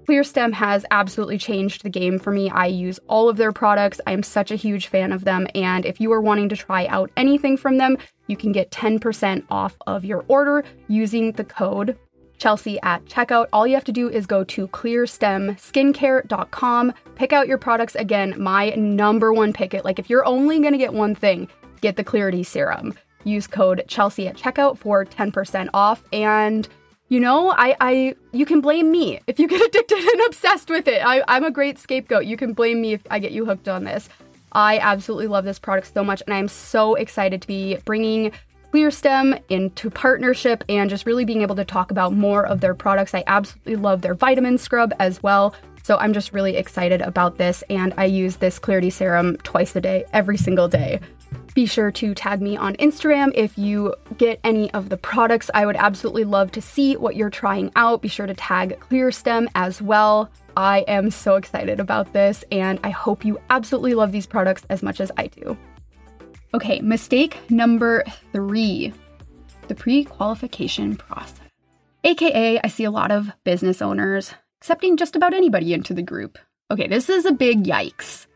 ClearStem 0.08 0.54
has 0.54 0.86
absolutely 0.92 1.38
changed 1.38 1.84
the 1.84 1.89
game 1.89 2.20
for 2.20 2.32
me. 2.32 2.50
I 2.50 2.66
use 2.66 3.00
all 3.08 3.30
of 3.30 3.38
their 3.38 3.52
products. 3.52 4.02
I 4.06 4.12
am 4.12 4.24
such 4.24 4.52
a 4.52 4.56
huge 4.56 4.88
fan 4.88 5.12
of 5.12 5.26
them. 5.26 5.48
And 5.56 5.86
if 5.86 6.02
you 6.02 6.12
are 6.12 6.22
wanting 6.22 6.50
to 6.50 6.58
try 6.58 6.86
out 6.88 7.12
anything 7.16 7.58
from 7.58 7.78
them, 7.78 7.98
you 8.28 8.38
can 8.38 8.52
get 8.52 8.72
10% 8.72 9.44
off 9.50 9.76
of 9.88 10.06
your 10.06 10.24
order 10.28 10.63
using 10.88 11.32
the 11.34 11.44
code 11.44 11.98
Chelsea 12.38 12.80
at 12.82 13.06
checkout. 13.06 13.48
All 13.54 13.66
you 13.66 13.74
have 13.76 13.86
to 13.86 13.94
do 13.94 14.10
is 14.10 14.26
go 14.26 14.44
to 14.44 14.68
clearstemskincare.com, 14.68 16.94
pick 17.16 17.32
out 17.32 17.48
your 17.48 17.58
products. 17.58 17.96
Again, 17.96 18.36
my 18.38 18.72
number 18.72 19.32
one 19.32 19.54
pick 19.54 19.74
it. 19.74 19.86
Like 19.86 20.00
if 20.00 20.10
you're 20.10 20.26
only 20.26 20.60
going 20.60 20.74
to 20.74 20.78
get 20.78 20.94
one 20.94 21.16
thing, 21.16 21.48
get 21.80 21.96
the 21.96 22.04
Clarity 22.04 22.44
Serum. 22.44 22.94
Use 23.24 23.48
code 23.48 23.86
Chelsea 23.88 24.28
at 24.28 24.36
checkout 24.36 24.78
for 24.78 25.06
10% 25.06 25.70
off. 25.74 26.04
And 26.12 26.68
you 27.10 27.20
know, 27.20 27.52
I, 27.52 27.76
I, 27.80 28.16
you 28.32 28.46
can 28.46 28.62
blame 28.62 28.92
me 28.92 29.20
if 29.28 29.39
you 29.39 29.48
get 29.48 29.62
addicted 29.68 29.98
and 29.98 30.22
obsessed 30.28 30.70
with 30.70 30.88
it. 30.88 31.02
I, 31.06 31.24
I'm 31.28 31.44
a 31.44 31.52
great 31.52 31.78
scapegoat. 31.78 32.26
You 32.26 32.38
can 32.38 32.54
blame 32.54 32.82
me 32.82 32.94
if 32.94 33.02
I 33.10 33.20
get 33.20 33.32
you 33.32 33.46
hooked 33.46 33.68
on 33.68 33.84
this. 33.84 34.10
I 34.52 34.78
absolutely 34.80 35.28
love 35.28 35.46
this 35.46 35.60
product 35.60 35.94
so 35.94 36.04
much, 36.04 36.22
and 36.26 36.34
I'm 36.34 36.48
so 36.48 36.94
excited 36.96 37.42
to 37.42 37.48
be 37.48 37.78
bringing 37.86 38.32
ClearStem 38.72 39.42
into 39.50 39.89
partnership 39.89 40.63
and 40.68 40.89
just 40.89 41.06
really 41.06 41.26
being 41.26 41.42
able 41.42 41.56
to 41.56 41.66
talk 41.66 41.92
about 41.92 42.13
more 42.13 42.46
of 42.46 42.62
their 42.62 42.74
products. 42.74 43.13
I 43.13 43.24
absolutely 43.28 43.76
love 43.76 44.02
their 44.02 44.16
vitamin 44.16 44.58
scrub 44.58 44.94
as 45.00 45.22
well. 45.22 45.56
So 45.84 45.98
I'm 45.98 46.13
just 46.13 46.32
really 46.32 46.56
excited 46.56 47.02
about 47.02 47.38
this, 47.38 47.62
and 47.69 47.93
I 47.98 48.06
use 48.06 48.38
this 48.38 48.58
Clarity 48.58 48.89
Serum 48.89 49.36
twice 49.38 49.76
a 49.76 49.82
day, 49.82 50.06
every 50.13 50.38
single 50.38 50.69
day. 50.69 51.02
Be 51.54 51.65
sure 51.65 51.91
to 51.91 52.13
tag 52.13 52.41
me 52.41 52.56
on 52.56 52.76
Instagram 52.78 53.32
if 53.36 53.58
you 53.58 53.93
get 54.17 54.39
any 54.43 54.74
of 54.74 54.89
the 54.89 54.98
products. 54.98 55.52
I 55.54 55.65
would 55.65 55.76
absolutely 55.76 56.24
love 56.24 56.52
to 56.54 56.62
see 56.62 56.96
what 56.96 57.15
you're 57.15 57.30
trying 57.30 57.72
out. 57.76 58.02
Be 58.02 58.08
sure 58.08 58.26
to 58.26 58.34
tag 58.34 58.80
ClearStem 58.80 59.48
as 59.56 59.82
well. 59.82 60.32
I 60.56 60.80
am 60.88 61.12
so 61.12 61.36
excited 61.36 61.80
about 61.80 62.13
this, 62.13 62.46
and 62.52 62.80
I 62.84 62.89
hope 62.89 63.26
you 63.26 63.39
absolutely 63.50 63.93
love 63.93 64.12
these 64.12 64.26
products 64.26 64.65
as 64.69 64.84
much 64.84 65.02
as 65.02 65.12
I 65.17 65.28
do. 65.28 65.58
Okay, 66.54 66.80
mistake 66.80 67.39
number 67.50 68.04
three 68.32 68.93
the 69.67 69.76
pre 69.76 70.04
qualification 70.04 70.96
process. 70.96 71.39
AKA, 72.04 72.60
I 72.62 72.67
see 72.67 72.84
a 72.84 72.91
lot 72.91 73.12
of 73.12 73.32
business 73.43 73.82
owners 73.82 74.34
accepting 74.63 74.95
just 74.95 75.17
about 75.17 75.34
anybody 75.34 75.73
into 75.73 75.93
the 75.93 76.02
group. 76.02 76.39
Okay, 76.71 76.88
this 76.88 77.10
is 77.10 77.26
a 77.26 77.34
big 77.34 77.65
yikes. 77.65 78.28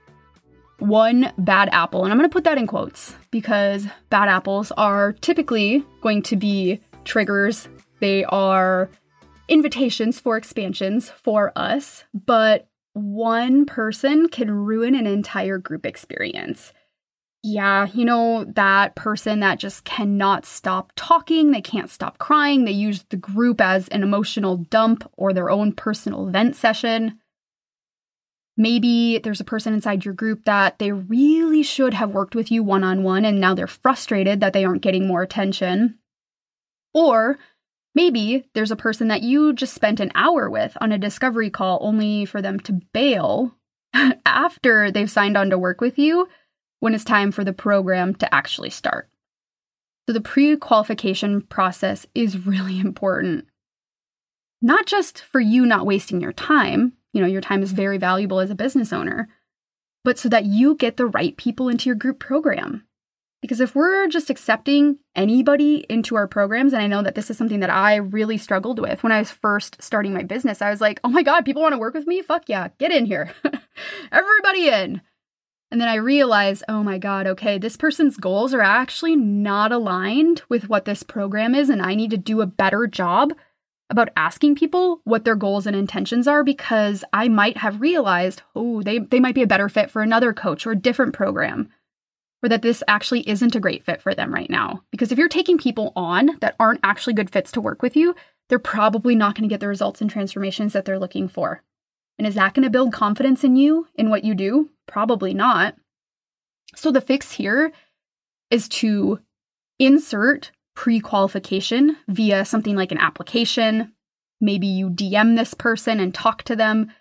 One 0.80 1.32
bad 1.38 1.70
apple, 1.72 2.04
and 2.04 2.12
I'm 2.12 2.18
gonna 2.18 2.28
put 2.28 2.44
that 2.44 2.58
in 2.58 2.68
quotes 2.68 3.16
because 3.32 3.88
bad 4.10 4.28
apples 4.28 4.74
are 4.76 5.14
typically 5.14 5.86
going 6.02 6.22
to 6.24 6.36
be 6.36 6.82
triggers. 7.06 7.70
They 8.02 8.26
are 8.26 8.90
invitations 9.48 10.20
for 10.20 10.36
expansions 10.36 11.10
for 11.10 11.54
us, 11.56 12.04
but 12.14 12.68
one 12.92 13.66
person 13.66 14.28
can 14.28 14.52
ruin 14.52 14.96
an 14.96 15.08
entire 15.08 15.58
group 15.58 15.86
experience. 15.86 16.74
Yeah, 17.50 17.88
you 17.94 18.04
know, 18.04 18.44
that 18.56 18.96
person 18.96 19.40
that 19.40 19.58
just 19.58 19.86
cannot 19.86 20.46
stop 20.46 20.92
talking, 20.98 21.52
they 21.52 21.62
can't 21.62 21.90
stop 21.90 22.18
crying, 22.18 22.66
they 22.66 22.74
use 22.74 23.06
the 23.10 23.16
group 23.16 23.62
as 23.62 23.88
an 23.88 24.04
emotional 24.04 24.58
dump 24.58 25.10
or 25.16 25.32
their 25.32 25.50
own 25.50 25.72
personal 25.72 26.26
vent 26.26 26.58
session. 26.58 27.20
Maybe 28.58 29.20
there's 29.20 29.40
a 29.40 29.46
person 29.46 29.74
inside 29.74 30.04
your 30.04 30.14
group 30.14 30.44
that 30.44 30.78
they 30.78 30.92
really 30.92 31.64
should 31.64 31.94
have 31.94 32.10
worked 32.10 32.36
with 32.36 32.52
you 32.52 32.64
one 32.64 32.84
on 32.84 33.04
one 33.04 33.24
and 33.24 33.40
now 33.40 33.54
they're 33.54 33.66
frustrated 33.66 34.42
that 34.42 34.52
they 34.52 34.66
aren't 34.66 34.82
getting 34.82 35.08
more 35.08 35.22
attention. 35.22 36.00
Or 36.94 37.38
Maybe 37.96 38.48
there's 38.54 38.70
a 38.70 38.76
person 38.76 39.08
that 39.08 39.24
you 39.24 39.54
just 39.54 39.74
spent 39.74 40.00
an 40.00 40.12
hour 40.14 40.52
with 40.52 40.78
on 40.80 40.92
a 40.92 41.00
discovery 41.00 41.50
call 41.50 41.80
only 41.82 42.26
for 42.26 42.44
them 42.44 42.60
to 42.60 42.82
bail 42.94 43.56
after 44.26 44.92
they've 44.92 45.10
signed 45.10 45.36
on 45.36 45.50
to 45.50 45.58
work 45.58 45.82
with 45.82 45.98
you 45.98 46.28
when 46.80 46.94
it's 46.94 47.04
time 47.04 47.32
for 47.32 47.44
the 47.44 47.54
program 47.54 48.14
to 48.16 48.34
actually 48.34 48.70
start. 48.70 49.10
So, 50.08 50.14
the 50.14 50.22
pre 50.22 50.56
qualification 50.56 51.42
process 51.42 52.06
is 52.16 52.46
really 52.46 52.80
important. 52.80 53.46
Not 54.62 54.86
just 54.86 55.22
for 55.22 55.40
you 55.40 55.66
not 55.66 55.86
wasting 55.86 56.22
your 56.22 56.34
time, 56.34 56.94
you 57.14 57.22
know, 57.22 57.28
your 57.28 57.42
time 57.42 57.62
is 57.62 57.72
very 57.72 57.98
valuable 57.98 58.40
as 58.40 58.50
a 58.50 58.56
business 58.56 58.92
owner, 58.92 59.30
but 60.04 60.18
so 60.18 60.30
that 60.30 60.46
you 60.46 60.76
get 60.76 60.98
the 60.98 61.06
right 61.06 61.36
people 61.38 61.70
into 61.70 61.88
your 61.88 61.96
group 61.96 62.20
program. 62.20 62.84
Because 63.42 63.60
if 63.60 63.76
we're 63.76 64.08
just 64.08 64.32
accepting 64.32 64.98
anybody 65.16 65.86
into 65.90 66.16
our 66.16 66.28
programs, 66.28 66.74
and 66.74 66.82
I 66.82 66.88
know 66.88 67.04
that 67.04 67.14
this 67.14 67.30
is 67.30 67.38
something 67.38 67.60
that 67.60 67.70
I 67.70 67.96
really 67.96 68.38
struggled 68.38 68.80
with 68.80 69.04
when 69.04 69.12
I 69.12 69.20
was 69.20 69.32
first 69.32 69.82
starting 69.82 70.14
my 70.14 70.24
business, 70.24 70.62
I 70.62 70.72
was 70.72 70.82
like, 70.82 71.00
oh 71.04 71.10
my 71.10 71.22
God, 71.22 71.46
people 71.46 71.62
want 71.62 71.74
to 71.74 71.80
work 71.80 71.94
with 71.94 72.08
me? 72.08 72.22
Fuck 72.22 72.46
yeah, 72.48 72.70
get 72.80 72.92
in 72.92 73.06
here. 73.06 73.32
Everybody 74.12 74.70
in. 74.70 75.02
And 75.70 75.82
then 75.82 75.90
I 75.90 75.96
realized, 75.96 76.64
oh 76.70 76.82
my 76.82 76.98
God, 76.98 77.28
okay, 77.28 77.58
this 77.58 77.76
person's 77.76 78.18
goals 78.18 78.54
are 78.54 78.62
actually 78.62 79.16
not 79.16 79.72
aligned 79.72 80.42
with 80.48 80.70
what 80.70 80.86
this 80.86 81.04
program 81.04 81.54
is, 81.54 81.70
and 81.70 81.82
I 81.82 81.94
need 81.94 82.12
to 82.12 82.18
do 82.18 82.42
a 82.42 82.46
better 82.46 82.88
job 82.88 83.34
about 83.90 84.10
asking 84.16 84.56
people 84.56 85.02
what 85.04 85.26
their 85.26 85.36
goals 85.36 85.66
and 85.66 85.76
intentions 85.76 86.28
are 86.28 86.44
because 86.44 87.04
I 87.14 87.28
might 87.28 87.58
have 87.58 87.82
realized, 87.82 88.42
oh, 88.56 88.82
they, 88.82 89.00
they 89.00 89.20
might 89.20 89.36
be 89.36 89.44
a 89.44 89.48
better 89.48 89.70
fit 89.70 89.90
for 89.90 90.02
another 90.02 90.34
coach 90.34 90.66
or 90.66 90.72
a 90.72 90.76
different 90.76 91.14
program 91.14 91.70
or 92.44 92.50
that 92.50 92.62
this 92.62 92.84
actually 92.88 93.28
isn't 93.28 93.56
a 93.56 93.60
great 93.60 93.84
fit 93.84 94.02
for 94.02 94.14
them 94.14 94.34
right 94.34 94.50
now. 94.50 94.84
Because 94.92 95.12
if 95.12 95.18
you're 95.18 95.28
taking 95.28 95.58
people 95.58 95.92
on 95.96 96.38
that 96.42 96.56
aren't 96.60 96.80
actually 96.84 97.14
good 97.14 97.30
fits 97.30 97.52
to 97.54 97.62
work 97.62 97.82
with 97.82 97.96
you, 97.96 98.16
they're 98.50 98.60
probably 98.60 99.16
not 99.16 99.36
going 99.36 99.48
to 99.48 99.54
get 99.54 99.60
the 99.60 99.68
results 99.68 100.02
and 100.02 100.10
transformations 100.10 100.74
that 100.74 100.86
they're 100.86 101.00
looking 101.00 101.28
for. 101.28 101.64
And 102.18 102.28
is 102.28 102.36
that 102.36 102.54
going 102.54 102.64
to 102.64 102.70
build 102.70 102.94
confidence 102.94 103.44
in 103.44 103.56
you 103.56 103.88
in 103.96 104.10
what 104.10 104.24
you 104.24 104.34
do? 104.34 104.70
Probably 104.88 105.34
not. 105.34 105.76
So 106.76 106.92
the 106.92 107.02
fix 107.02 107.34
here 107.34 107.72
is 108.50 108.68
to 108.70 109.20
insert 109.80 110.52
pre 110.76 111.00
qualification 111.00 111.98
via 112.08 112.46
something 112.46 112.76
like 112.76 112.92
an 112.92 112.98
application. 112.98 113.94
Maybe 114.40 114.68
you 114.68 114.90
DM 114.90 115.36
this 115.36 115.54
person 115.54 116.00
and 116.00 116.14
talk 116.14 116.44
to 116.44 116.56
them. 116.56 116.92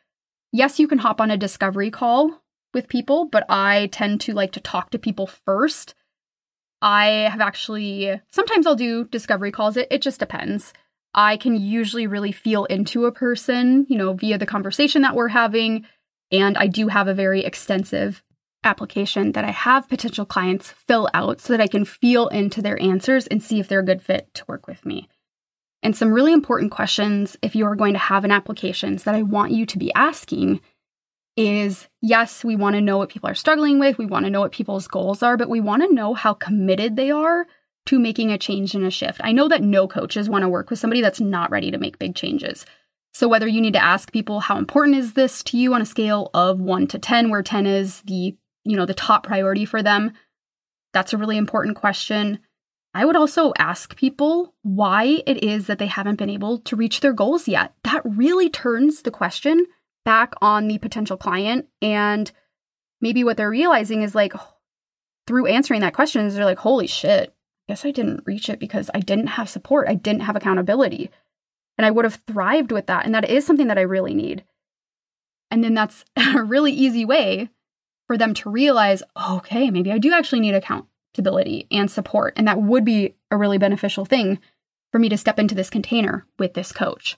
Yes, 0.52 0.78
you 0.78 0.88
can 0.88 0.98
hop 0.98 1.20
on 1.20 1.30
a 1.30 1.36
discovery 1.36 1.90
call 1.90 2.42
with 2.72 2.88
people, 2.88 3.26
but 3.26 3.44
I 3.48 3.88
tend 3.92 4.20
to 4.22 4.32
like 4.32 4.52
to 4.52 4.60
talk 4.60 4.90
to 4.90 4.98
people 4.98 5.26
first. 5.26 5.94
I 6.80 7.06
have 7.30 7.40
actually, 7.40 8.20
sometimes 8.30 8.66
I'll 8.66 8.76
do 8.76 9.04
discovery 9.04 9.50
calls. 9.50 9.76
It, 9.76 9.88
it 9.90 10.02
just 10.02 10.20
depends. 10.20 10.72
I 11.16 11.38
can 11.38 11.58
usually 11.58 12.06
really 12.06 12.30
feel 12.30 12.66
into 12.66 13.06
a 13.06 13.12
person, 13.12 13.86
you 13.88 13.96
know, 13.96 14.12
via 14.12 14.36
the 14.36 14.46
conversation 14.46 15.00
that 15.02 15.16
we're 15.16 15.28
having. 15.28 15.86
And 16.30 16.58
I 16.58 16.66
do 16.66 16.88
have 16.88 17.08
a 17.08 17.14
very 17.14 17.42
extensive 17.42 18.22
application 18.62 19.32
that 19.32 19.44
I 19.44 19.50
have 19.50 19.88
potential 19.88 20.26
clients 20.26 20.72
fill 20.72 21.08
out 21.14 21.40
so 21.40 21.54
that 21.54 21.62
I 21.62 21.68
can 21.68 21.86
feel 21.86 22.28
into 22.28 22.60
their 22.60 22.80
answers 22.82 23.26
and 23.26 23.42
see 23.42 23.58
if 23.58 23.68
they're 23.68 23.80
a 23.80 23.84
good 23.84 24.02
fit 24.02 24.32
to 24.34 24.44
work 24.46 24.66
with 24.66 24.84
me. 24.84 25.08
And 25.82 25.96
some 25.96 26.12
really 26.12 26.32
important 26.32 26.70
questions 26.70 27.38
if 27.42 27.54
you 27.54 27.64
are 27.64 27.76
going 27.76 27.92
to 27.94 27.98
have 27.98 28.24
an 28.24 28.32
applications 28.32 29.04
that 29.04 29.14
I 29.14 29.22
want 29.22 29.52
you 29.52 29.64
to 29.66 29.78
be 29.78 29.94
asking 29.94 30.60
is 31.36 31.86
yes, 32.02 32.44
we 32.44 32.56
want 32.56 32.74
to 32.74 32.80
know 32.80 32.98
what 32.98 33.08
people 33.08 33.28
are 33.28 33.34
struggling 33.34 33.78
with, 33.78 33.98
we 33.98 34.06
want 34.06 34.24
to 34.24 34.30
know 34.30 34.40
what 34.40 34.52
people's 34.52 34.88
goals 34.88 35.22
are, 35.22 35.36
but 35.36 35.48
we 35.48 35.60
want 35.60 35.82
to 35.82 35.94
know 35.94 36.14
how 36.14 36.34
committed 36.34 36.96
they 36.96 37.10
are 37.10 37.46
to 37.86 37.98
making 37.98 38.30
a 38.30 38.38
change 38.38 38.74
and 38.74 38.84
a 38.84 38.90
shift. 38.90 39.20
I 39.24 39.32
know 39.32 39.48
that 39.48 39.62
no 39.62 39.88
coaches 39.88 40.28
want 40.28 40.42
to 40.42 40.48
work 40.48 40.70
with 40.70 40.78
somebody 40.78 41.00
that's 41.00 41.20
not 41.20 41.50
ready 41.50 41.70
to 41.70 41.78
make 41.78 41.98
big 41.98 42.14
changes. 42.14 42.66
So 43.14 43.28
whether 43.28 43.48
you 43.48 43.60
need 43.60 43.72
to 43.72 43.82
ask 43.82 44.12
people 44.12 44.40
how 44.40 44.58
important 44.58 44.98
is 44.98 45.14
this 45.14 45.42
to 45.44 45.56
you 45.56 45.72
on 45.72 45.80
a 45.80 45.86
scale 45.86 46.30
of 46.34 46.60
1 46.60 46.86
to 46.88 46.98
10 46.98 47.30
where 47.30 47.42
10 47.42 47.64
is 47.66 48.02
the, 48.02 48.36
you 48.64 48.76
know, 48.76 48.84
the 48.84 48.92
top 48.92 49.22
priority 49.26 49.64
for 49.64 49.82
them, 49.82 50.12
that's 50.92 51.12
a 51.12 51.16
really 51.16 51.36
important 51.36 51.76
question. 51.76 52.40
I 52.92 53.04
would 53.04 53.16
also 53.16 53.52
ask 53.58 53.96
people 53.96 54.54
why 54.62 55.22
it 55.26 55.42
is 55.42 55.66
that 55.66 55.78
they 55.78 55.86
haven't 55.86 56.16
been 56.16 56.30
able 56.30 56.58
to 56.58 56.76
reach 56.76 57.00
their 57.00 57.12
goals 57.12 57.46
yet. 57.46 57.74
That 57.84 58.02
really 58.04 58.50
turns 58.50 59.02
the 59.02 59.10
question 59.10 59.66
back 60.04 60.34
on 60.40 60.68
the 60.68 60.78
potential 60.78 61.16
client 61.16 61.66
and 61.82 62.30
maybe 63.00 63.24
what 63.24 63.36
they're 63.36 63.50
realizing 63.50 64.02
is 64.02 64.14
like 64.14 64.32
through 65.26 65.46
answering 65.46 65.80
that 65.80 65.94
question 65.94 66.24
is 66.24 66.34
they're 66.34 66.44
like 66.44 66.58
holy 66.58 66.86
shit 66.86 67.35
guess 67.68 67.84
I 67.84 67.90
didn't 67.90 68.22
reach 68.26 68.48
it 68.48 68.58
because 68.58 68.90
I 68.94 69.00
didn't 69.00 69.28
have 69.28 69.48
support. 69.48 69.88
I 69.88 69.94
didn't 69.94 70.22
have 70.22 70.36
accountability. 70.36 71.10
And 71.78 71.84
I 71.84 71.90
would 71.90 72.04
have 72.04 72.22
thrived 72.26 72.72
with 72.72 72.86
that. 72.86 73.04
And 73.04 73.14
that 73.14 73.28
is 73.28 73.44
something 73.44 73.66
that 73.66 73.78
I 73.78 73.82
really 73.82 74.14
need. 74.14 74.44
And 75.50 75.62
then 75.62 75.74
that's 75.74 76.04
a 76.16 76.42
really 76.42 76.72
easy 76.72 77.04
way 77.04 77.50
for 78.06 78.16
them 78.16 78.34
to 78.34 78.50
realize, 78.50 79.02
okay, 79.30 79.70
maybe 79.70 79.92
I 79.92 79.98
do 79.98 80.12
actually 80.12 80.40
need 80.40 80.54
accountability 80.54 81.66
and 81.70 81.90
support. 81.90 82.34
And 82.36 82.46
that 82.46 82.62
would 82.62 82.84
be 82.84 83.16
a 83.30 83.36
really 83.36 83.58
beneficial 83.58 84.04
thing 84.04 84.38
for 84.92 84.98
me 84.98 85.08
to 85.08 85.18
step 85.18 85.38
into 85.38 85.54
this 85.54 85.70
container 85.70 86.24
with 86.38 86.54
this 86.54 86.72
coach. 86.72 87.16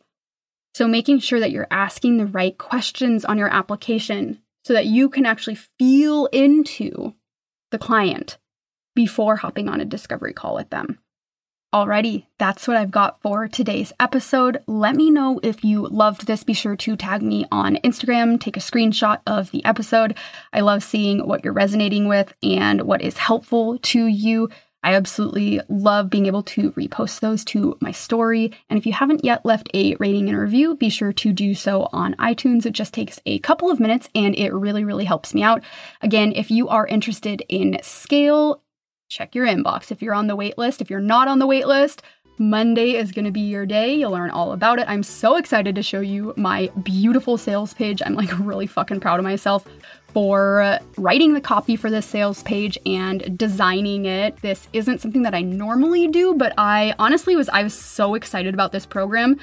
So, 0.75 0.87
making 0.87 1.21
sure 1.21 1.41
that 1.41 1.51
you're 1.51 1.67
asking 1.71 2.17
the 2.17 2.27
right 2.27 2.57
questions 2.57 3.25
on 3.25 3.37
your 3.37 3.53
application 3.53 4.41
so 4.65 4.73
that 4.73 4.87
you 4.87 5.09
can 5.09 5.27
actually 5.27 5.57
feel 5.57 6.27
into 6.27 7.15
the 7.71 7.79
client 7.79 8.39
before 8.99 9.37
hopping 9.37 9.69
on 9.69 9.81
a 9.81 9.85
discovery 9.85 10.33
call 10.33 10.57
with 10.57 10.71
them. 10.71 10.99
Alrighty, 11.73 12.27
that's 12.37 12.67
what 12.67 12.77
I've 12.77 12.91
got 12.91 13.23
for 13.23 13.47
today's 13.47 13.93
episode. 14.01 14.61
Let 14.67 14.97
me 14.97 15.09
know 15.09 15.39
if 15.41 15.63
you 15.63 15.87
loved 15.87 16.27
this. 16.27 16.43
Be 16.43 16.53
sure 16.53 16.75
to 16.75 16.97
tag 16.97 17.23
me 17.23 17.47
on 17.53 17.77
Instagram, 17.85 18.41
take 18.41 18.57
a 18.57 18.61
screenshot 18.61 19.21
of 19.25 19.53
the 19.53 19.65
episode. 19.65 20.17
I 20.53 20.63
love 20.63 20.83
seeing 20.83 21.29
what 21.29 21.45
you're 21.45 21.53
resonating 21.53 22.09
with 22.09 22.35
and 22.43 22.83
what 22.83 23.01
is 23.01 23.19
helpful 23.19 23.79
to 23.79 24.07
you. 24.07 24.49
I 24.83 24.95
absolutely 24.95 25.61
love 25.69 26.09
being 26.11 26.27
able 26.27 26.43
to 26.45 26.73
repost 26.73 27.21
those 27.21 27.45
to 27.47 27.77
my 27.81 27.91
story. 27.91 28.53
And 28.71 28.79
if 28.79 28.87
you 28.87 28.93
haven't 28.93 29.25
yet 29.25 29.45
left 29.45 29.69
a 29.75 29.95
rating 29.97 30.29
and 30.29 30.39
review, 30.39 30.77
be 30.77 30.89
sure 30.89 31.13
to 31.13 31.33
do 31.33 31.55
so 31.55 31.89
on 31.93 32.15
iTunes. 32.15 32.65
It 32.65 32.73
just 32.73 32.95
takes 32.95 33.21
a 33.27 33.41
couple 33.41 33.71
of 33.71 33.81
minutes 33.81 34.09
and 34.15 34.37
it 34.37 34.53
really, 34.53 34.85
really 34.85 35.05
helps 35.05 35.35
me 35.35 35.43
out. 35.43 35.63
Again, 36.01 36.33
if 36.35 36.51
you 36.51 36.69
are 36.69 36.87
interested 36.87 37.45
in 37.49 37.79
scale, 37.83 38.63
check 39.09 39.35
your 39.35 39.47
inbox. 39.47 39.91
If 39.91 40.03
you're 40.03 40.15
on 40.15 40.27
the 40.27 40.37
wait 40.37 40.59
list, 40.59 40.81
if 40.81 40.91
you're 40.91 41.01
not 41.01 41.29
on 41.29 41.39
the 41.39 41.47
wait 41.47 41.67
list, 41.67 42.03
Monday 42.39 42.93
is 42.93 43.11
going 43.11 43.25
to 43.25 43.31
be 43.31 43.41
your 43.41 43.67
day. 43.67 43.95
You'll 43.95 44.13
learn 44.13 44.31
all 44.31 44.53
about 44.53 44.79
it. 44.79 44.89
I'm 44.89 45.03
so 45.03 45.37
excited 45.37 45.75
to 45.75 45.83
show 45.83 46.01
you 46.01 46.33
my 46.37 46.71
beautiful 46.83 47.37
sales 47.37 47.75
page. 47.75 48.01
I'm 48.05 48.15
like 48.15 48.31
really 48.39 48.67
fucking 48.67 49.01
proud 49.01 49.19
of 49.19 49.25
myself 49.25 49.67
for 50.13 50.79
writing 50.97 51.35
the 51.35 51.41
copy 51.41 51.77
for 51.77 51.91
this 51.91 52.07
sales 52.07 52.43
page 52.45 52.79
and 52.87 53.37
designing 53.37 54.07
it. 54.07 54.41
This 54.41 54.69
isn't 54.73 55.01
something 55.01 55.23
that 55.23 55.35
I 55.35 55.43
normally 55.43 56.09
do, 56.09 56.35
but 56.35 56.53
I 56.57 56.95
honestly 56.99 57.37
was 57.37 57.49
I 57.49 57.63
was 57.63 57.75
so 57.75 58.15
excited 58.15 58.55
about 58.55 58.73
this 58.73 58.87
program 58.87 59.39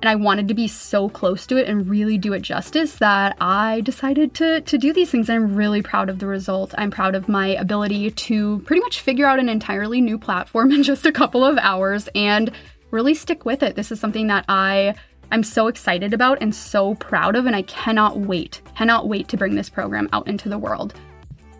and 0.00 0.08
I 0.08 0.14
wanted 0.14 0.48
to 0.48 0.54
be 0.54 0.68
so 0.68 1.08
close 1.08 1.46
to 1.46 1.56
it 1.56 1.68
and 1.68 1.88
really 1.88 2.18
do 2.18 2.32
it 2.32 2.42
justice 2.42 2.96
that 2.96 3.36
I 3.40 3.80
decided 3.80 4.34
to 4.34 4.60
to 4.60 4.78
do 4.78 4.92
these 4.92 5.10
things. 5.10 5.28
And 5.28 5.36
I'm 5.36 5.56
really 5.56 5.82
proud 5.82 6.08
of 6.08 6.18
the 6.18 6.26
result. 6.26 6.74
I'm 6.78 6.90
proud 6.90 7.14
of 7.14 7.28
my 7.28 7.48
ability 7.48 8.10
to 8.10 8.60
pretty 8.60 8.80
much 8.80 9.00
figure 9.00 9.26
out 9.26 9.38
an 9.38 9.48
entirely 9.48 10.00
new 10.00 10.18
platform 10.18 10.70
in 10.72 10.82
just 10.82 11.06
a 11.06 11.12
couple 11.12 11.44
of 11.44 11.58
hours 11.58 12.08
and 12.14 12.50
really 12.90 13.14
stick 13.14 13.44
with 13.44 13.62
it. 13.62 13.76
This 13.76 13.92
is 13.92 14.00
something 14.00 14.28
that 14.28 14.44
I 14.48 14.94
I'm 15.30 15.42
so 15.42 15.66
excited 15.66 16.14
about 16.14 16.40
and 16.40 16.54
so 16.54 16.94
proud 16.94 17.36
of 17.36 17.46
and 17.46 17.54
I 17.54 17.62
cannot 17.62 18.18
wait. 18.18 18.62
Cannot 18.76 19.08
wait 19.08 19.28
to 19.28 19.36
bring 19.36 19.56
this 19.56 19.68
program 19.68 20.08
out 20.12 20.28
into 20.28 20.48
the 20.48 20.58
world. 20.58 20.94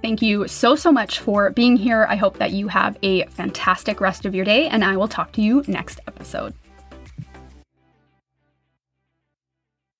Thank 0.01 0.23
you 0.23 0.47
so 0.47 0.77
so 0.77 0.93
much 0.93 1.19
for 1.19 1.51
being 1.51 1.77
here. 1.77 2.07
I 2.09 2.15
hope 2.15 2.39
that 2.39 2.53
you 2.53 2.69
have 2.69 2.97
a 3.03 3.27
fantastic 3.27 4.01
rest 4.01 4.25
of 4.25 4.35
your 4.35 4.45
day 4.45 4.69
and 4.69 4.85
I 4.85 4.97
will 4.97 5.09
talk 5.09 5.33
to 5.33 5.43
you 5.43 5.65
next 5.67 6.01
episode. 6.07 6.55